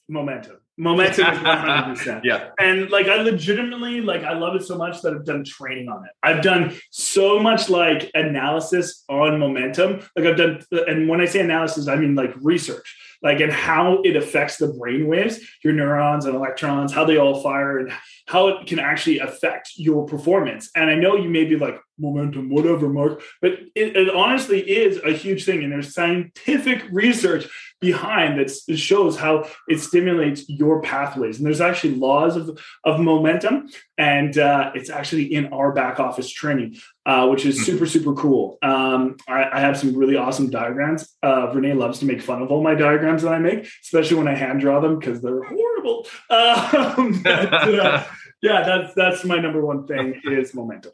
Momentum. 0.10 0.58
Momentum 0.78 1.34
is 1.34 1.40
100%. 1.40 2.22
yeah. 2.24 2.52
And 2.60 2.90
like, 2.90 3.08
I 3.08 3.18
legitimately, 3.18 4.02
like, 4.02 4.24
I 4.24 4.34
love 4.34 4.56
it 4.56 4.64
so 4.64 4.78
much 4.78 5.02
that 5.02 5.14
I've 5.14 5.26
done 5.26 5.44
training 5.44 5.90
on 5.90 6.06
it. 6.06 6.12
I've 6.24 6.42
done 6.42 6.76
so 6.92 7.40
much 7.40 7.70
like 7.70 8.10
analysis 8.14 9.04
on 9.10 9.38
momentum. 9.38 10.00
Like, 10.16 10.26
I've 10.26 10.38
done, 10.38 10.62
and 10.88 11.10
when 11.10 11.20
I 11.20 11.26
say 11.26 11.42
analysis, 11.42 11.88
I 11.88 11.96
mean 11.96 12.16
like 12.16 12.34
research 12.42 12.96
like 13.24 13.40
and 13.40 13.52
how 13.52 14.02
it 14.04 14.16
affects 14.16 14.58
the 14.58 14.68
brain 14.68 15.08
waves, 15.08 15.40
your 15.64 15.74
neurons 15.74 16.26
and 16.26 16.36
electrons, 16.36 16.94
how 16.94 17.06
they 17.06 17.18
all 17.18 17.42
fire, 17.42 17.80
and 17.80 17.92
how 18.28 18.48
it 18.50 18.68
can 18.68 18.80
actually 18.80 19.20
affect 19.20 19.72
your 19.76 20.06
performance. 20.06 20.70
And 20.76 20.90
I 20.90 20.96
know 20.96 21.16
you 21.16 21.30
may 21.30 21.46
be 21.46 21.56
like, 21.56 21.80
momentum, 22.00 22.50
whatever, 22.50 22.90
Mark, 22.90 23.22
but 23.42 23.54
it, 23.76 23.96
it 23.96 24.10
honestly 24.10 24.60
is 24.60 25.00
a 25.04 25.12
huge 25.12 25.46
thing. 25.46 25.64
And 25.64 25.72
there's 25.72 25.94
scientific 25.94 26.84
research 26.92 27.48
behind 27.80 28.40
that 28.40 28.50
shows 28.78 29.18
how 29.18 29.48
it 29.68 29.80
stimulates 29.80 30.50
your 30.50 30.82
pathways. 30.82 31.38
And 31.38 31.46
there's 31.46 31.62
actually 31.62 31.96
laws 31.96 32.36
of, 32.36 32.60
of 32.84 33.00
momentum, 33.00 33.70
and 33.98 34.38
uh, 34.38 34.72
it's 34.74 34.90
actually 34.90 35.34
in 35.34 35.54
our 35.54 35.72
back 35.72 36.00
office 36.00 36.30
training, 36.30 36.78
uh, 37.06 37.28
which 37.28 37.46
is 37.46 37.58
hmm. 37.58 37.64
super, 37.64 37.86
super 37.86 38.14
cool. 38.14 38.58
Um, 38.62 39.18
I, 39.28 39.50
I, 39.54 39.60
have 39.60 39.78
some 39.78 39.96
really 39.96 40.16
awesome 40.16 40.50
diagrams. 40.50 41.16
Uh, 41.22 41.52
Rene 41.54 41.74
loves 41.74 42.00
to 42.00 42.06
make 42.06 42.22
fun 42.22 42.42
of 42.42 42.52
all 42.52 42.64
my 42.64 42.76
diagrams 42.76 43.22
that 43.22 43.34
I 43.34 43.40
make, 43.40 43.68
especially 43.84 44.18
when 44.18 44.28
I 44.28 44.36
hand 44.36 44.60
draw 44.60 44.80
them 44.80 44.98
because 45.00 45.22
they're 45.22 45.44
horrible. 45.44 46.08
Um, 46.30 47.22
but, 47.24 47.54
uh, 47.54 48.04
yeah, 48.42 48.64
that's 48.64 48.94
that's 48.94 49.24
my 49.24 49.38
number 49.38 49.66
one 49.66 49.88
thing 49.88 50.22
is 50.26 50.54
momentum. 50.54 50.92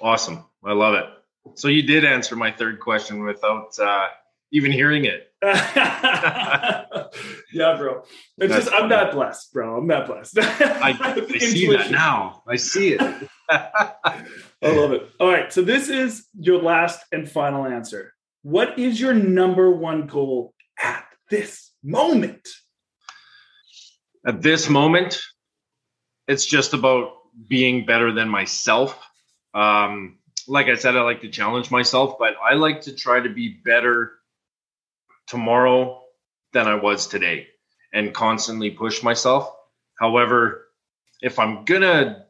Awesome, 0.00 0.44
I 0.64 0.72
love 0.72 0.94
it. 0.94 1.06
So 1.54 1.68
you 1.68 1.82
did 1.82 2.04
answer 2.04 2.36
my 2.36 2.50
third 2.50 2.80
question 2.80 3.24
without 3.24 3.78
uh, 3.78 4.08
even 4.52 4.72
hearing 4.72 5.04
it. 5.04 5.32
yeah, 5.42 6.84
bro. 7.52 8.02
It's 8.38 8.52
That's 8.52 8.66
just 8.66 8.72
I'm 8.74 8.88
that 8.90 9.12
blessed, 9.12 9.52
bro. 9.52 9.78
I'm 9.78 9.86
that 9.88 10.06
blessed. 10.06 10.38
I, 10.38 10.96
I 11.32 11.38
see 11.38 11.70
that 11.70 11.90
now. 11.90 12.42
I 12.46 12.56
see 12.56 12.94
it. 12.94 13.00
I 13.50 14.24
love 14.62 14.92
it. 14.92 15.08
All 15.18 15.28
right. 15.28 15.52
So 15.52 15.62
this 15.62 15.88
is 15.88 16.26
your 16.38 16.60
last 16.60 17.00
and 17.12 17.28
final 17.28 17.64
answer. 17.64 18.12
What 18.42 18.78
is 18.78 19.00
your 19.00 19.14
number 19.14 19.70
one 19.70 20.06
goal 20.06 20.54
at 20.82 21.06
this 21.30 21.70
moment? 21.82 22.46
At 24.26 24.42
this 24.42 24.68
moment, 24.68 25.18
it's 26.28 26.44
just 26.44 26.74
about 26.74 27.12
being 27.48 27.86
better 27.86 28.12
than 28.12 28.28
myself 28.28 28.98
Um, 29.54 30.18
like 30.46 30.66
I 30.66 30.74
said, 30.74 30.96
I 30.96 31.02
like 31.02 31.20
to 31.22 31.28
challenge 31.28 31.70
myself, 31.70 32.16
but 32.18 32.34
I 32.42 32.54
like 32.54 32.82
to 32.82 32.94
try 32.94 33.20
to 33.20 33.28
be 33.28 33.48
better 33.64 34.12
tomorrow 35.26 36.02
than 36.52 36.66
I 36.66 36.74
was 36.74 37.06
today 37.06 37.48
and 37.92 38.14
constantly 38.14 38.70
push 38.70 39.02
myself. 39.02 39.54
However, 39.98 40.68
if 41.22 41.38
I'm 41.38 41.64
gonna 41.64 42.26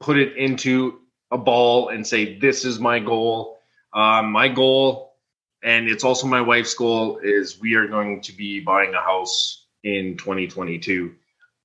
put 0.00 0.18
it 0.18 0.36
into 0.36 1.00
a 1.30 1.38
ball 1.38 1.88
and 1.88 2.06
say, 2.06 2.38
This 2.38 2.64
is 2.64 2.78
my 2.78 2.98
goal, 2.98 3.58
um, 3.92 4.32
my 4.32 4.48
goal, 4.48 5.14
and 5.62 5.88
it's 5.88 6.04
also 6.04 6.26
my 6.26 6.40
wife's 6.40 6.74
goal, 6.74 7.18
is 7.22 7.60
we 7.60 7.74
are 7.74 7.86
going 7.86 8.20
to 8.22 8.32
be 8.32 8.60
buying 8.60 8.94
a 8.94 9.00
house 9.00 9.66
in 9.82 10.16
2022, 10.16 11.14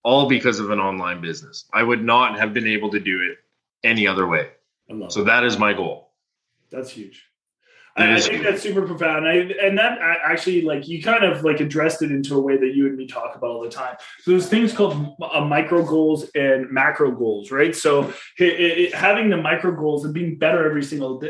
all 0.03 0.27
because 0.27 0.59
of 0.59 0.69
an 0.71 0.79
online 0.79 1.21
business. 1.21 1.65
I 1.71 1.83
would 1.83 2.03
not 2.03 2.39
have 2.39 2.53
been 2.53 2.67
able 2.67 2.91
to 2.91 2.99
do 2.99 3.21
it 3.29 3.37
any 3.83 4.07
other 4.07 4.27
way. 4.27 4.51
So 5.09 5.23
that 5.25 5.43
is 5.43 5.57
my 5.57 5.73
goal. 5.73 6.11
That's 6.71 6.91
huge. 6.91 7.28
I, 7.99 8.15
I, 8.15 8.19
think 8.19 8.43
that's 8.43 8.61
super 8.61 8.85
profound. 8.85 9.27
I, 9.27 9.35
and 9.61 9.77
that 9.77 9.99
actually, 10.01 10.61
like, 10.61 10.87
you 10.87 11.01
kind 11.03 11.23
of 11.23 11.43
like 11.43 11.59
addressed 11.59 12.01
it 12.01 12.11
into 12.11 12.35
a 12.35 12.39
way 12.39 12.57
that 12.57 12.73
you 12.73 12.87
and 12.87 12.95
me 12.95 13.07
talk 13.07 13.35
about 13.35 13.49
all 13.49 13.61
the 13.61 13.69
time. 13.69 13.95
So 14.21 14.31
there's 14.31 14.47
things 14.47 14.73
called 14.73 15.15
uh, 15.21 15.41
micro 15.41 15.83
goals 15.83 16.29
and 16.35 16.69
macro 16.71 17.11
goals, 17.11 17.51
right? 17.51 17.75
So 17.75 18.13
it, 18.37 18.59
it, 18.59 18.95
having 18.95 19.29
the 19.29 19.37
micro 19.37 19.71
goals 19.71 20.05
and 20.05 20.13
being 20.13 20.37
better 20.37 20.65
every 20.65 20.83
single 20.83 21.21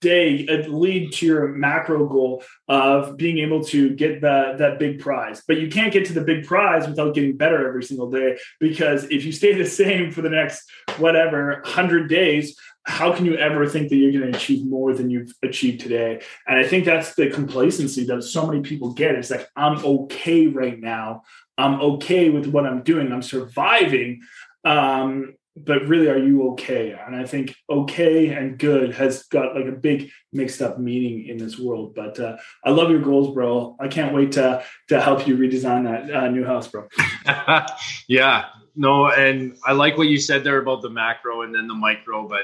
day 0.00 0.46
lead 0.68 1.12
to 1.12 1.26
your 1.26 1.48
macro 1.48 2.06
goal 2.06 2.44
of 2.68 3.16
being 3.16 3.38
able 3.38 3.64
to 3.64 3.90
get 3.94 4.20
that 4.20 4.58
that 4.58 4.78
big 4.78 5.00
prize. 5.00 5.42
But 5.46 5.58
you 5.58 5.68
can't 5.68 5.92
get 5.92 6.06
to 6.06 6.12
the 6.12 6.20
big 6.20 6.46
prize 6.46 6.86
without 6.86 7.14
getting 7.14 7.36
better 7.36 7.66
every 7.66 7.82
single 7.82 8.10
day 8.10 8.38
because 8.60 9.04
if 9.04 9.24
you 9.24 9.32
stay 9.32 9.54
the 9.54 9.66
same 9.78 10.12
for 10.12 10.22
the 10.22 10.30
next 10.30 10.70
whatever 10.98 11.62
hundred 11.64 12.08
days 12.08 12.56
how 12.88 13.14
can 13.14 13.26
you 13.26 13.36
ever 13.36 13.68
think 13.68 13.90
that 13.90 13.96
you're 13.96 14.12
going 14.12 14.32
to 14.32 14.36
achieve 14.36 14.66
more 14.66 14.94
than 14.94 15.10
you've 15.10 15.32
achieved 15.42 15.80
today? 15.80 16.22
And 16.46 16.58
I 16.58 16.66
think 16.66 16.86
that's 16.86 17.14
the 17.14 17.28
complacency 17.28 18.04
that 18.06 18.22
so 18.22 18.46
many 18.46 18.62
people 18.62 18.94
get. 18.94 19.14
It's 19.14 19.30
like, 19.30 19.46
I'm 19.54 19.84
okay 19.84 20.46
right 20.46 20.80
now. 20.80 21.22
I'm 21.58 21.80
okay 21.80 22.30
with 22.30 22.46
what 22.46 22.64
I'm 22.64 22.82
doing. 22.82 23.12
I'm 23.12 23.22
surviving. 23.22 24.22
Um, 24.64 25.34
but 25.54 25.86
really, 25.86 26.08
are 26.08 26.18
you 26.18 26.50
okay? 26.52 26.98
And 27.06 27.14
I 27.14 27.24
think 27.24 27.54
okay 27.68 28.28
and 28.28 28.58
good 28.58 28.94
has 28.94 29.24
got 29.24 29.54
like 29.54 29.66
a 29.66 29.72
big 29.72 30.10
mixed 30.32 30.62
up 30.62 30.78
meaning 30.78 31.26
in 31.26 31.36
this 31.36 31.58
world. 31.58 31.94
But 31.94 32.18
uh, 32.18 32.36
I 32.64 32.70
love 32.70 32.90
your 32.90 33.02
goals, 33.02 33.34
bro. 33.34 33.76
I 33.80 33.88
can't 33.88 34.14
wait 34.14 34.32
to 34.32 34.64
to 34.88 35.00
help 35.00 35.26
you 35.26 35.36
redesign 35.36 35.84
that 35.84 36.14
uh, 36.14 36.28
new 36.28 36.44
house, 36.44 36.68
bro. 36.68 36.86
yeah, 38.08 38.46
no, 38.76 39.10
and 39.10 39.56
I 39.66 39.72
like 39.72 39.98
what 39.98 40.06
you 40.06 40.18
said 40.18 40.44
there 40.44 40.58
about 40.58 40.80
the 40.80 40.90
macro 40.90 41.42
and 41.42 41.52
then 41.52 41.66
the 41.66 41.74
micro, 41.74 42.28
but 42.28 42.42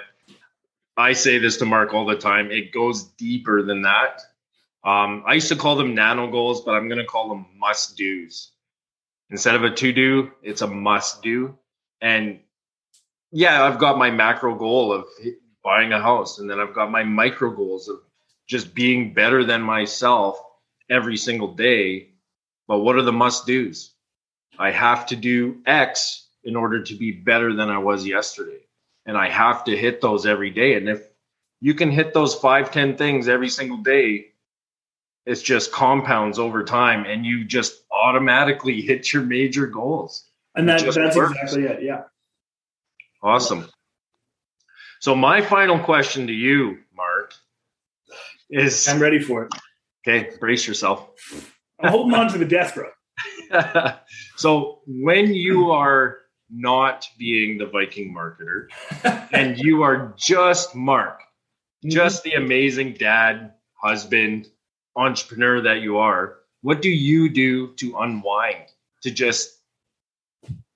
I 0.96 1.12
say 1.14 1.38
this 1.38 1.57
to 1.59 1.64
Mark 1.64 1.92
all 1.92 2.07
the 2.07 2.16
time. 2.16 2.50
It 2.50 2.72
goes 2.72 3.04
deeper 3.04 3.62
than 3.62 3.83
that. 3.83 4.20
Um, 4.85 5.24
I 5.26 5.35
used 5.35 5.48
to 5.48 5.57
call 5.57 5.76
them 5.76 5.94
nano 5.94 6.30
goals, 6.30 6.62
but 6.62 6.72
I'm 6.72 6.88
going 6.88 6.98
to 6.98 7.07
call 7.07 7.28
them 7.28 7.46
must 7.57 7.96
do's. 7.96 8.52
Instead 9.30 9.57
of 9.57 9.64
a 9.64 9.70
to 9.70 9.92
do, 9.92 10.30
it's 10.42 10.62
a 10.62 10.66
must 10.66 11.22
do. 11.22 11.59
And 12.00 12.40
yeah, 13.33 13.64
I've 13.64 13.78
got 13.78 13.98
my 13.98 14.11
macro 14.11 14.54
goal 14.54 14.92
of 14.92 15.07
buying 15.64 15.92
a 15.92 16.00
house, 16.00 16.38
and 16.38 16.48
then 16.48 16.61
I've 16.61 16.74
got 16.74 16.90
my 16.90 17.02
micro 17.02 17.50
goals 17.50 17.88
of 17.88 17.98
just 18.46 18.74
being 18.74 19.14
better 19.14 19.42
than 19.42 19.62
myself 19.62 20.38
every 20.90 21.16
single 21.16 21.54
day. 21.54 22.11
But 22.68 22.80
what 22.80 22.96
are 22.96 23.02
the 23.02 23.12
must 23.12 23.46
do's? 23.46 23.92
I 24.59 24.70
have 24.70 25.07
to 25.07 25.16
do 25.16 25.62
X 25.66 26.28
in 26.44 26.54
order 26.54 26.83
to 26.83 26.94
be 26.94 27.11
better 27.11 27.54
than 27.54 27.70
I 27.70 27.78
was 27.78 28.07
yesterday 28.07 28.63
and 29.07 29.17
I 29.17 29.29
have 29.29 29.64
to 29.64 29.77
hit 29.77 30.01
those 30.01 30.27
every 30.27 30.51
day. 30.51 30.75
And 30.75 30.88
if 30.88 31.03
you 31.61 31.75
can 31.75 31.90
hit 31.90 32.14
those 32.14 32.35
five, 32.35 32.71
ten 32.71 32.97
things 32.97 33.29
every 33.29 33.49
single 33.49 33.79
day, 33.79 34.27
it's 35.27 35.43
just 35.43 35.73
compounds 35.73 36.38
over 36.38 36.64
time, 36.64 37.05
and 37.07 37.25
you 37.25 37.45
just 37.45 37.85
automatically 37.90 38.83
hit 38.83 39.12
your 39.12 39.23
major 39.23 39.67
goals. 39.67 40.29
And 40.55 40.69
that, 40.69 40.83
that's 40.83 41.17
works. 41.17 41.33
exactly 41.33 41.64
it. 41.64 41.83
Yeah. 41.83 42.03
Awesome. 43.23 43.69
So 45.01 45.14
my 45.14 45.40
final 45.40 45.79
question 45.79 46.27
to 46.27 46.33
you, 46.33 46.79
Mark, 46.95 47.35
is 48.51 48.87
I'm 48.87 49.01
ready 49.01 49.19
for 49.19 49.45
it. 49.45 49.53
Okay, 50.07 50.31
brace 50.38 50.67
yourself. 50.69 51.09
I'm 51.81 51.90
holding 51.90 52.14
on 52.14 52.31
to 52.33 52.38
the 52.38 52.45
death 52.45 52.77
row. 52.77 52.90
so 54.37 54.81
when 54.87 55.35
you 55.35 55.71
are 55.71 56.19
not 56.55 57.09
being 57.19 57.59
the 57.59 57.67
Viking 57.67 58.14
marketer, 58.14 58.69
and 59.33 59.59
you 59.59 59.83
are 59.83 60.14
just 60.17 60.75
Mark, 60.75 61.21
mm-hmm. 61.21 61.90
just 61.90 62.23
the 62.23 62.35
amazing 62.35 62.95
dad, 62.95 63.55
husband, 63.75 64.49
entrepreneur 64.97 65.61
that 65.61 65.81
you 65.81 65.99
are. 65.99 66.37
What 66.62 66.81
do 66.81 66.88
you 66.90 67.29
do 67.29 67.75
to 67.75 67.97
unwind, 67.99 68.67
to 69.03 69.11
just 69.11 69.59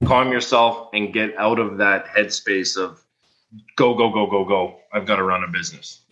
calm 0.04 0.32
yourself 0.32 0.88
and 0.92 1.12
get 1.12 1.36
out 1.38 1.58
of 1.58 1.78
that 1.78 2.06
headspace 2.06 2.76
of 2.76 3.02
go, 3.76 3.94
go, 3.94 4.10
go, 4.10 4.26
go, 4.26 4.44
go? 4.44 4.76
I've 4.92 5.06
got 5.06 5.16
to 5.16 5.22
run 5.22 5.44
a 5.44 5.48
business. 5.48 6.02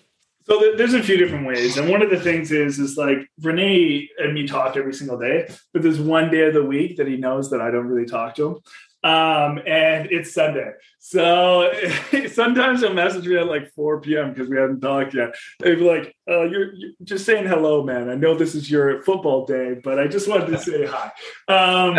So 0.47 0.75
there's 0.77 0.95
a 0.95 1.03
few 1.03 1.17
different 1.17 1.45
ways, 1.45 1.77
and 1.77 1.91
one 1.91 2.03
of 2.03 2.11
the 2.11 2.21
things 2.21 2.53
is 2.53 2.79
is 2.79 2.97
like 2.97 3.29
Rene 3.43 4.09
and 4.19 4.33
me 4.33 4.47
talk 4.47 4.77
every 4.77 4.95
single 4.95 5.19
day, 5.19 5.53
but 5.73 5.83
there's 5.83 5.99
one 5.99 6.31
day 6.31 6.47
of 6.47 6.55
the 6.55 6.63
week 6.65 6.97
that 6.99 7.09
he 7.09 7.17
knows 7.17 7.51
that 7.51 7.61
I 7.61 7.73
don't 7.73 7.89
really 7.89 8.07
talk 8.07 8.37
to 8.37 8.47
him, 8.47 8.57
um, 9.07 9.61
and 9.67 10.11
it's 10.11 10.35
Sunday. 10.35 10.73
So 10.99 11.73
sometimes 12.33 12.81
he'll 12.81 12.93
message 12.93 13.25
me 13.25 13.37
at 13.37 13.47
like 13.47 13.73
4 13.75 14.01
p.m. 14.01 14.33
because 14.33 14.49
we 14.49 14.57
haven't 14.57 14.81
talked 14.81 15.15
yet. 15.15 15.33
They'd 15.61 15.77
be 15.77 15.85
like, 15.85 16.17
uh, 16.29 16.43
you're, 16.43 16.75
you're, 16.75 16.91
just 17.05 17.25
saying 17.25 17.47
hello, 17.47 17.85
man. 17.85 18.11
I 18.11 18.17
know 18.17 18.35
this 18.35 18.57
is 18.57 18.69
your 18.69 19.03
football 19.05 19.47
day, 19.47 19.75
but 19.75 20.01
I 20.01 20.09
just 20.09 20.29
wanted 20.29 20.49
to 20.49 20.59
say 20.59 20.87
hi. 20.87 21.13
Um, 21.47 21.97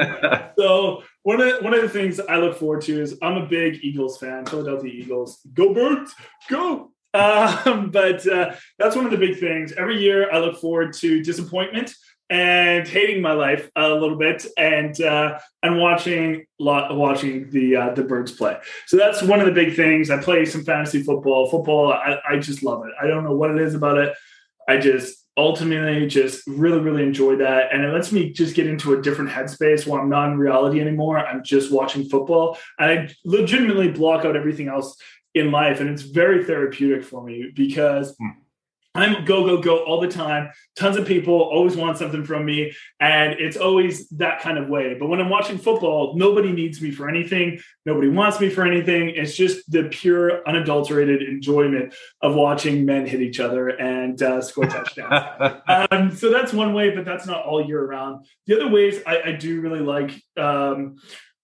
so 0.58 1.04
one 1.24 1.40
of, 1.40 1.48
the, 1.48 1.64
one 1.64 1.74
of 1.74 1.82
the 1.82 1.90
things 1.90 2.20
I 2.20 2.38
look 2.38 2.58
forward 2.58 2.82
to 2.82 3.02
is 3.02 3.18
I'm 3.22 3.38
a 3.38 3.46
big 3.46 3.80
Eagles 3.84 4.18
fan, 4.18 4.46
Philadelphia 4.46 4.92
Eagles. 4.92 5.40
Go 5.54 5.74
Birds, 5.74 6.14
go! 6.50 6.92
Um, 7.14 7.90
but 7.92 8.28
uh, 8.28 8.54
that's 8.78 8.98
one 8.98 9.06
of 9.06 9.12
the 9.12 9.18
big 9.18 9.40
things. 9.40 9.72
Every 9.74 9.98
year 9.98 10.30
I 10.32 10.40
look 10.40 10.60
forward 10.60 10.94
to 10.96 11.24
disappointment 11.24 11.94
and 12.30 12.88
hating 12.88 13.22
my 13.22 13.34
life 13.34 13.70
a 13.76 13.90
little 13.90 14.18
bit 14.18 14.46
and 14.58 15.00
uh, 15.02 15.40
and 15.64 15.80
watching 15.80 16.46
lot 16.60 16.96
watching 16.96 17.50
the 17.52 17.76
uh, 17.76 17.94
the 17.94 18.04
birds 18.04 18.32
play. 18.32 18.58
So 18.88 18.98
that's 18.98 19.22
one 19.22 19.40
of 19.40 19.46
the 19.46 19.52
big 19.52 19.76
things. 19.76 20.10
I 20.10 20.22
play 20.22 20.46
some 20.46 20.64
fantasy 20.64 21.04
football. 21.04 21.50
Football, 21.50 21.94
I, 21.94 22.18
I 22.30 22.38
just 22.40 22.64
love 22.64 22.86
it. 22.86 22.92
I 23.02 23.08
don't 23.08 23.24
know 23.24 23.36
what 23.36 23.52
it 23.52 23.62
is 23.62 23.76
about 23.76 23.98
it. 23.98 24.14
I 24.68 24.78
just 24.78 25.24
ultimately 25.38 26.08
just 26.08 26.46
really 26.48 26.80
really 26.80 27.04
enjoy 27.04 27.36
that 27.36 27.72
and 27.72 27.84
it 27.84 27.94
lets 27.94 28.12
me 28.12 28.32
just 28.32 28.56
get 28.56 28.66
into 28.66 28.96
a 28.96 29.02
different 29.04 29.30
headspace 29.30 29.86
where 29.86 30.02
i'm 30.02 30.10
not 30.10 30.32
in 30.32 30.38
reality 30.38 30.82
anymore 30.82 31.20
i'm 31.20 31.44
just 31.44 31.72
watching 31.72 32.10
football 32.10 32.58
and 32.80 32.92
i 32.92 33.10
legitimately 33.24 33.92
block 33.92 34.26
out 34.26 34.36
everything 34.36 34.68
else 34.68 35.00
in 35.36 35.52
life 35.52 35.80
and 35.80 35.92
it's 35.92 36.02
very 36.02 36.44
therapeutic 36.44 37.04
for 37.04 37.24
me 37.24 37.52
because 37.56 38.16
hmm 38.20 38.30
I'm 38.98 39.26
go, 39.26 39.46
go, 39.46 39.62
go 39.62 39.84
all 39.86 40.02
the 40.02 40.08
time. 40.08 40.50
Tons 40.76 40.98
of 40.98 41.06
people 41.06 41.36
always 41.36 41.76
want 41.76 42.00
something 42.00 42.24
from 42.24 42.46
me. 42.46 42.74
And 43.00 43.34
it's 43.34 43.56
always 43.56 44.10
that 44.10 44.42
kind 44.42 44.58
of 44.58 44.70
way. 44.70 44.96
But 45.00 45.08
when 45.08 45.20
I'm 45.20 45.30
watching 45.30 45.60
football, 45.60 46.16
nobody 46.18 46.52
needs 46.52 46.82
me 46.82 46.90
for 46.90 47.08
anything. 47.08 47.60
Nobody 47.86 48.10
wants 48.10 48.40
me 48.40 48.50
for 48.50 48.66
anything. 48.66 49.10
It's 49.10 49.36
just 49.36 49.70
the 49.72 49.84
pure, 49.84 50.48
unadulterated 50.48 51.22
enjoyment 51.22 51.94
of 52.22 52.34
watching 52.34 52.86
men 52.86 53.06
hit 53.06 53.22
each 53.22 53.40
other 53.40 53.70
and 53.70 54.20
uh, 54.22 54.42
score 54.42 54.66
touchdowns. 54.68 55.62
um, 55.92 56.16
so 56.16 56.32
that's 56.32 56.52
one 56.52 56.74
way, 56.74 56.90
but 56.90 57.06
that's 57.06 57.28
not 57.28 57.46
all 57.46 57.64
year 57.64 57.86
round. 57.86 58.26
The 58.48 58.56
other 58.56 58.70
ways 58.70 59.00
I, 59.06 59.22
I 59.22 59.32
do 59.34 59.62
really 59.62 59.82
like 59.82 60.20
um, 60.38 60.96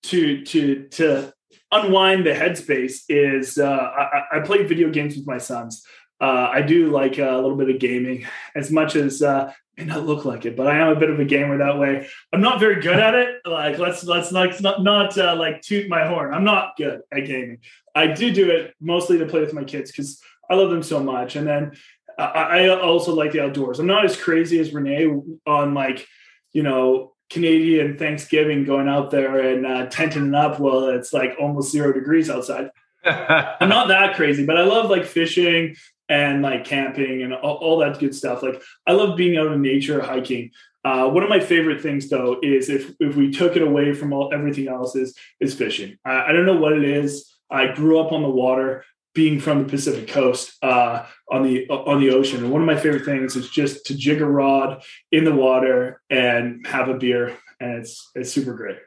to, 0.04 0.44
to, 0.44 0.88
to 0.88 1.34
unwind 1.72 2.26
the 2.26 2.32
headspace 2.32 3.02
is 3.10 3.60
uh, 3.60 3.68
I, 3.68 4.38
I 4.38 4.40
play 4.40 4.64
video 4.64 4.90
games 4.90 5.16
with 5.16 5.28
my 5.28 5.38
sons 5.38 5.86
uh, 6.24 6.50
I 6.54 6.62
do 6.62 6.90
like 6.90 7.20
uh, 7.20 7.24
a 7.24 7.42
little 7.42 7.58
bit 7.58 7.70
of 7.70 7.80
gaming 7.80 8.26
as 8.56 8.72
much 8.72 8.96
as 8.96 9.22
uh, 9.22 9.52
may 9.76 9.84
not 9.84 10.06
look 10.06 10.24
like 10.24 10.46
it, 10.46 10.56
but 10.56 10.68
I 10.68 10.78
am 10.78 10.88
a 10.88 10.96
bit 10.96 11.10
of 11.10 11.20
a 11.20 11.26
gamer 11.26 11.58
that 11.58 11.78
way. 11.78 12.08
I'm 12.32 12.40
not 12.40 12.62
very 12.62 12.82
good 12.82 12.98
at 12.98 13.14
it. 13.14 13.42
Like 13.46 13.78
let's 13.78 14.06
let's 14.06 14.32
not 14.32 14.62
not, 14.62 14.84
not 14.84 15.18
uh, 15.18 15.36
like 15.36 15.62
toot 15.62 15.90
my 15.90 16.08
horn. 16.08 16.34
I'm 16.34 16.46
not 16.46 16.78
good 16.78 17.02
at 17.12 17.26
gaming. 17.26 17.58
I 17.94 18.08
do 18.08 18.32
do 18.32 18.50
it 18.52 18.74
mostly 18.80 19.18
to 19.18 19.26
play 19.26 19.42
with 19.42 19.54
my 19.54 19.66
kids 19.66 19.92
because 19.92 20.22
I 20.50 20.56
love 20.56 20.70
them 20.70 20.82
so 20.82 21.02
much. 21.02 21.36
And 21.36 21.46
then 21.46 21.74
I, 22.18 22.24
I 22.24 22.80
also 22.80 23.14
like 23.14 23.34
the 23.34 23.44
outdoors. 23.44 23.80
I'm 23.80 23.88
not 23.88 24.06
as 24.06 24.16
crazy 24.16 24.60
as 24.60 24.74
Rene 24.74 25.22
on 25.46 25.74
like 25.74 26.08
you 26.54 26.64
know 26.64 27.16
Canadian 27.30 27.98
Thanksgiving 27.98 28.64
going 28.64 28.88
out 28.88 29.12
there 29.12 29.40
and 29.40 29.66
uh, 29.66 29.88
tenting 29.88 30.34
up 30.34 30.58
while 30.58 30.88
it's 30.88 31.12
like 31.12 31.36
almost 31.38 31.74
zero 31.74 31.92
degrees 31.92 32.30
outside. 32.30 32.70
I'm 33.06 33.68
not 33.68 33.90
that 33.90 34.16
crazy, 34.16 34.46
but 34.46 34.58
I 34.58 34.64
love 34.64 34.90
like 34.90 35.04
fishing, 35.04 35.76
and 36.14 36.44
like 36.44 36.64
camping 36.64 37.24
and 37.24 37.34
all, 37.34 37.56
all, 37.56 37.78
that 37.80 38.00
good 38.00 38.14
stuff. 38.14 38.44
Like 38.44 38.62
I 38.86 38.92
love 38.92 39.18
being 39.18 39.36
out 39.36 39.52
in 39.52 39.62
nature, 39.64 40.00
hiking. 40.00 40.52
Uh, 40.86 41.10
one 41.10 41.24
of 41.24 41.30
my 41.30 41.40
favorite 41.40 41.82
things 41.82 42.08
though 42.08 42.38
is 42.44 42.70
if 42.70 42.94
if 43.00 43.16
we 43.16 43.32
took 43.32 43.56
it 43.56 43.64
away 43.64 43.94
from 43.94 44.14
all 44.14 44.32
everything 44.32 44.68
else 44.68 44.96
is 44.96 45.18
is 45.40 45.56
fishing. 45.56 45.98
I, 46.06 46.16
I 46.28 46.32
don't 46.32 46.46
know 46.46 46.62
what 46.64 46.74
it 46.74 46.84
is. 46.84 47.34
I 47.50 47.74
grew 47.80 48.00
up 48.00 48.12
on 48.12 48.22
the 48.22 48.36
water. 48.44 48.86
being 49.16 49.40
from 49.40 49.58
the 49.62 49.70
Pacific 49.70 50.08
Coast 50.08 50.46
uh, 50.64 51.06
on 51.30 51.44
the 51.44 51.68
on 51.70 52.00
the 52.00 52.12
ocean. 52.12 52.44
And 52.44 52.52
one 52.52 52.62
of 52.62 52.68
my 52.74 52.80
favorite 52.84 53.06
things 53.06 53.36
is 53.36 53.50
just 53.50 53.86
to 53.88 53.94
jig 53.96 54.22
a 54.22 54.26
rod 54.26 54.84
in 55.12 55.24
the 55.24 55.36
water 55.46 56.02
and 56.10 56.66
have 56.68 56.90
a 56.90 56.98
beer, 57.04 57.38
and 57.60 57.72
it's 57.80 57.94
it's 58.16 58.32
super 58.32 58.54
great. 58.54 58.80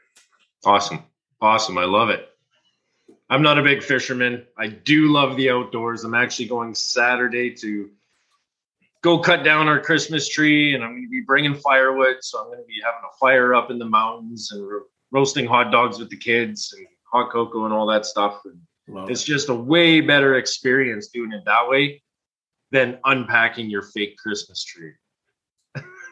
Awesome, 0.65 1.01
awesome. 1.41 1.79
I 1.79 1.87
love 1.99 2.11
it. 2.11 2.23
I'm 3.29 3.43
not 3.43 3.59
a 3.59 3.63
big 3.63 3.83
fisherman. 3.83 4.47
I 4.57 4.69
do 4.69 5.13
love 5.13 5.37
the 5.37 5.51
outdoors. 5.51 6.05
I'm 6.05 6.15
actually 6.15 6.47
going 6.47 6.75
Saturday 6.75 7.53
to 7.57 7.91
go 9.03 9.19
cut 9.19 9.45
down 9.45 9.69
our 9.69 9.81
Christmas 9.81 10.29
tree, 10.29 10.75
and 10.75 10.85
I'm 10.85 10.93
going 10.93 11.05
to 11.05 11.11
be 11.11 11.23
bringing 11.23 11.55
firewood. 11.55 12.17
So 12.21 12.41
I'm 12.41 12.47
going 12.47 12.61
to 12.61 12.67
be 12.67 12.81
having 12.85 13.01
a 13.05 13.17
fire 13.19 13.55
up 13.55 13.71
in 13.71 13.79
the 13.79 13.85
mountains 13.85 14.53
and 14.53 14.67
ro- 14.67 14.83
roasting 15.11 15.47
hot 15.47 15.71
dogs 15.73 15.99
with 15.99 16.11
the 16.11 16.17
kids 16.17 16.73
and 16.77 16.87
hot 17.05 17.31
cocoa 17.31 17.65
and 17.65 17.75
all 17.75 17.87
that 17.87 18.07
stuff. 18.07 18.43
And 18.45 18.61
it's 19.11 19.25
just 19.25 19.49
a 19.49 19.55
way 19.55 20.01
better 20.01 20.37
experience 20.37 21.09
doing 21.09 21.33
it 21.33 21.45
that 21.47 21.69
way 21.69 22.03
than 22.71 22.99
unpacking 23.05 23.69
your 23.71 23.83
fake 23.83 24.17
Christmas 24.19 24.63
tree. 24.63 24.93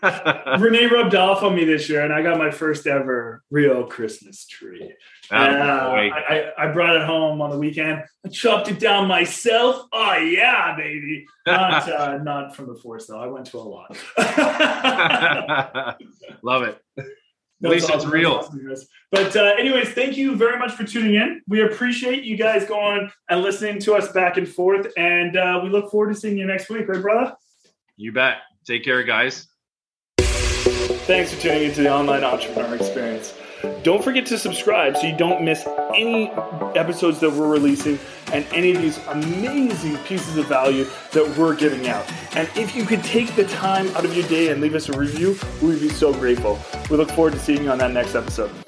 Rene 0.58 0.86
rubbed 0.86 1.14
off 1.14 1.42
on 1.42 1.54
me 1.54 1.64
this 1.64 1.88
year, 1.88 2.02
and 2.02 2.12
I 2.12 2.22
got 2.22 2.38
my 2.38 2.50
first 2.50 2.86
ever 2.86 3.42
real 3.50 3.84
Christmas 3.84 4.46
tree. 4.46 4.94
And, 5.30 5.56
uh, 5.56 5.90
I, 5.90 6.08
I 6.08 6.52
I 6.58 6.72
brought 6.72 6.96
it 6.96 7.06
home 7.06 7.40
on 7.40 7.50
the 7.50 7.58
weekend. 7.58 8.02
I 8.24 8.28
chopped 8.28 8.68
it 8.68 8.78
down 8.78 9.08
myself. 9.08 9.86
Oh 9.92 10.16
yeah, 10.16 10.76
baby! 10.76 11.26
Not 11.46 11.90
uh, 11.90 12.18
not 12.22 12.54
from 12.54 12.66
the 12.66 12.74
force 12.74 13.06
though. 13.06 13.20
I 13.20 13.26
went 13.26 13.46
to 13.46 13.58
a 13.58 13.60
lot. 13.60 13.96
Love 16.42 16.64
it. 16.64 16.78
At 16.98 17.70
least 17.70 17.88
it's 17.88 18.04
real. 18.04 18.32
Awesome. 18.32 18.86
But 19.10 19.34
uh, 19.34 19.54
anyways, 19.58 19.90
thank 19.90 20.18
you 20.18 20.36
very 20.36 20.58
much 20.58 20.72
for 20.72 20.84
tuning 20.84 21.14
in. 21.14 21.40
We 21.48 21.62
appreciate 21.62 22.24
you 22.24 22.36
guys 22.36 22.66
going 22.66 23.10
and 23.30 23.40
listening 23.40 23.78
to 23.80 23.94
us 23.94 24.12
back 24.12 24.36
and 24.36 24.46
forth, 24.46 24.92
and 24.98 25.36
uh, 25.36 25.60
we 25.62 25.70
look 25.70 25.90
forward 25.90 26.12
to 26.12 26.20
seeing 26.20 26.36
you 26.36 26.46
next 26.46 26.68
week, 26.68 26.86
right, 26.88 27.00
brother? 27.00 27.34
You 27.96 28.12
bet. 28.12 28.38
Take 28.66 28.84
care, 28.84 29.02
guys. 29.02 29.46
Thanks 31.06 31.34
for 31.34 31.40
tuning 31.42 31.64
into 31.64 31.82
the 31.82 31.92
Online 31.92 32.24
Entrepreneur 32.24 32.76
Experience. 32.76 33.34
Don't 33.82 34.02
forget 34.02 34.24
to 34.24 34.38
subscribe 34.38 34.96
so 34.96 35.06
you 35.06 35.14
don't 35.14 35.44
miss 35.44 35.66
any 35.94 36.30
episodes 36.74 37.20
that 37.20 37.30
we're 37.30 37.46
releasing 37.46 37.98
and 38.32 38.46
any 38.54 38.74
of 38.74 38.80
these 38.80 38.96
amazing 39.08 39.98
pieces 40.04 40.38
of 40.38 40.46
value 40.46 40.86
that 41.12 41.36
we're 41.36 41.54
giving 41.54 41.88
out. 41.88 42.10
And 42.34 42.48
if 42.56 42.74
you 42.74 42.86
could 42.86 43.04
take 43.04 43.36
the 43.36 43.44
time 43.44 43.88
out 43.88 44.06
of 44.06 44.16
your 44.16 44.26
day 44.28 44.48
and 44.48 44.62
leave 44.62 44.74
us 44.74 44.88
a 44.88 44.98
review, 44.98 45.36
we 45.60 45.68
would 45.68 45.80
be 45.80 45.90
so 45.90 46.10
grateful. 46.10 46.58
We 46.88 46.96
look 46.96 47.10
forward 47.10 47.34
to 47.34 47.38
seeing 47.38 47.64
you 47.64 47.70
on 47.70 47.76
that 47.78 47.92
next 47.92 48.14
episode. 48.14 48.63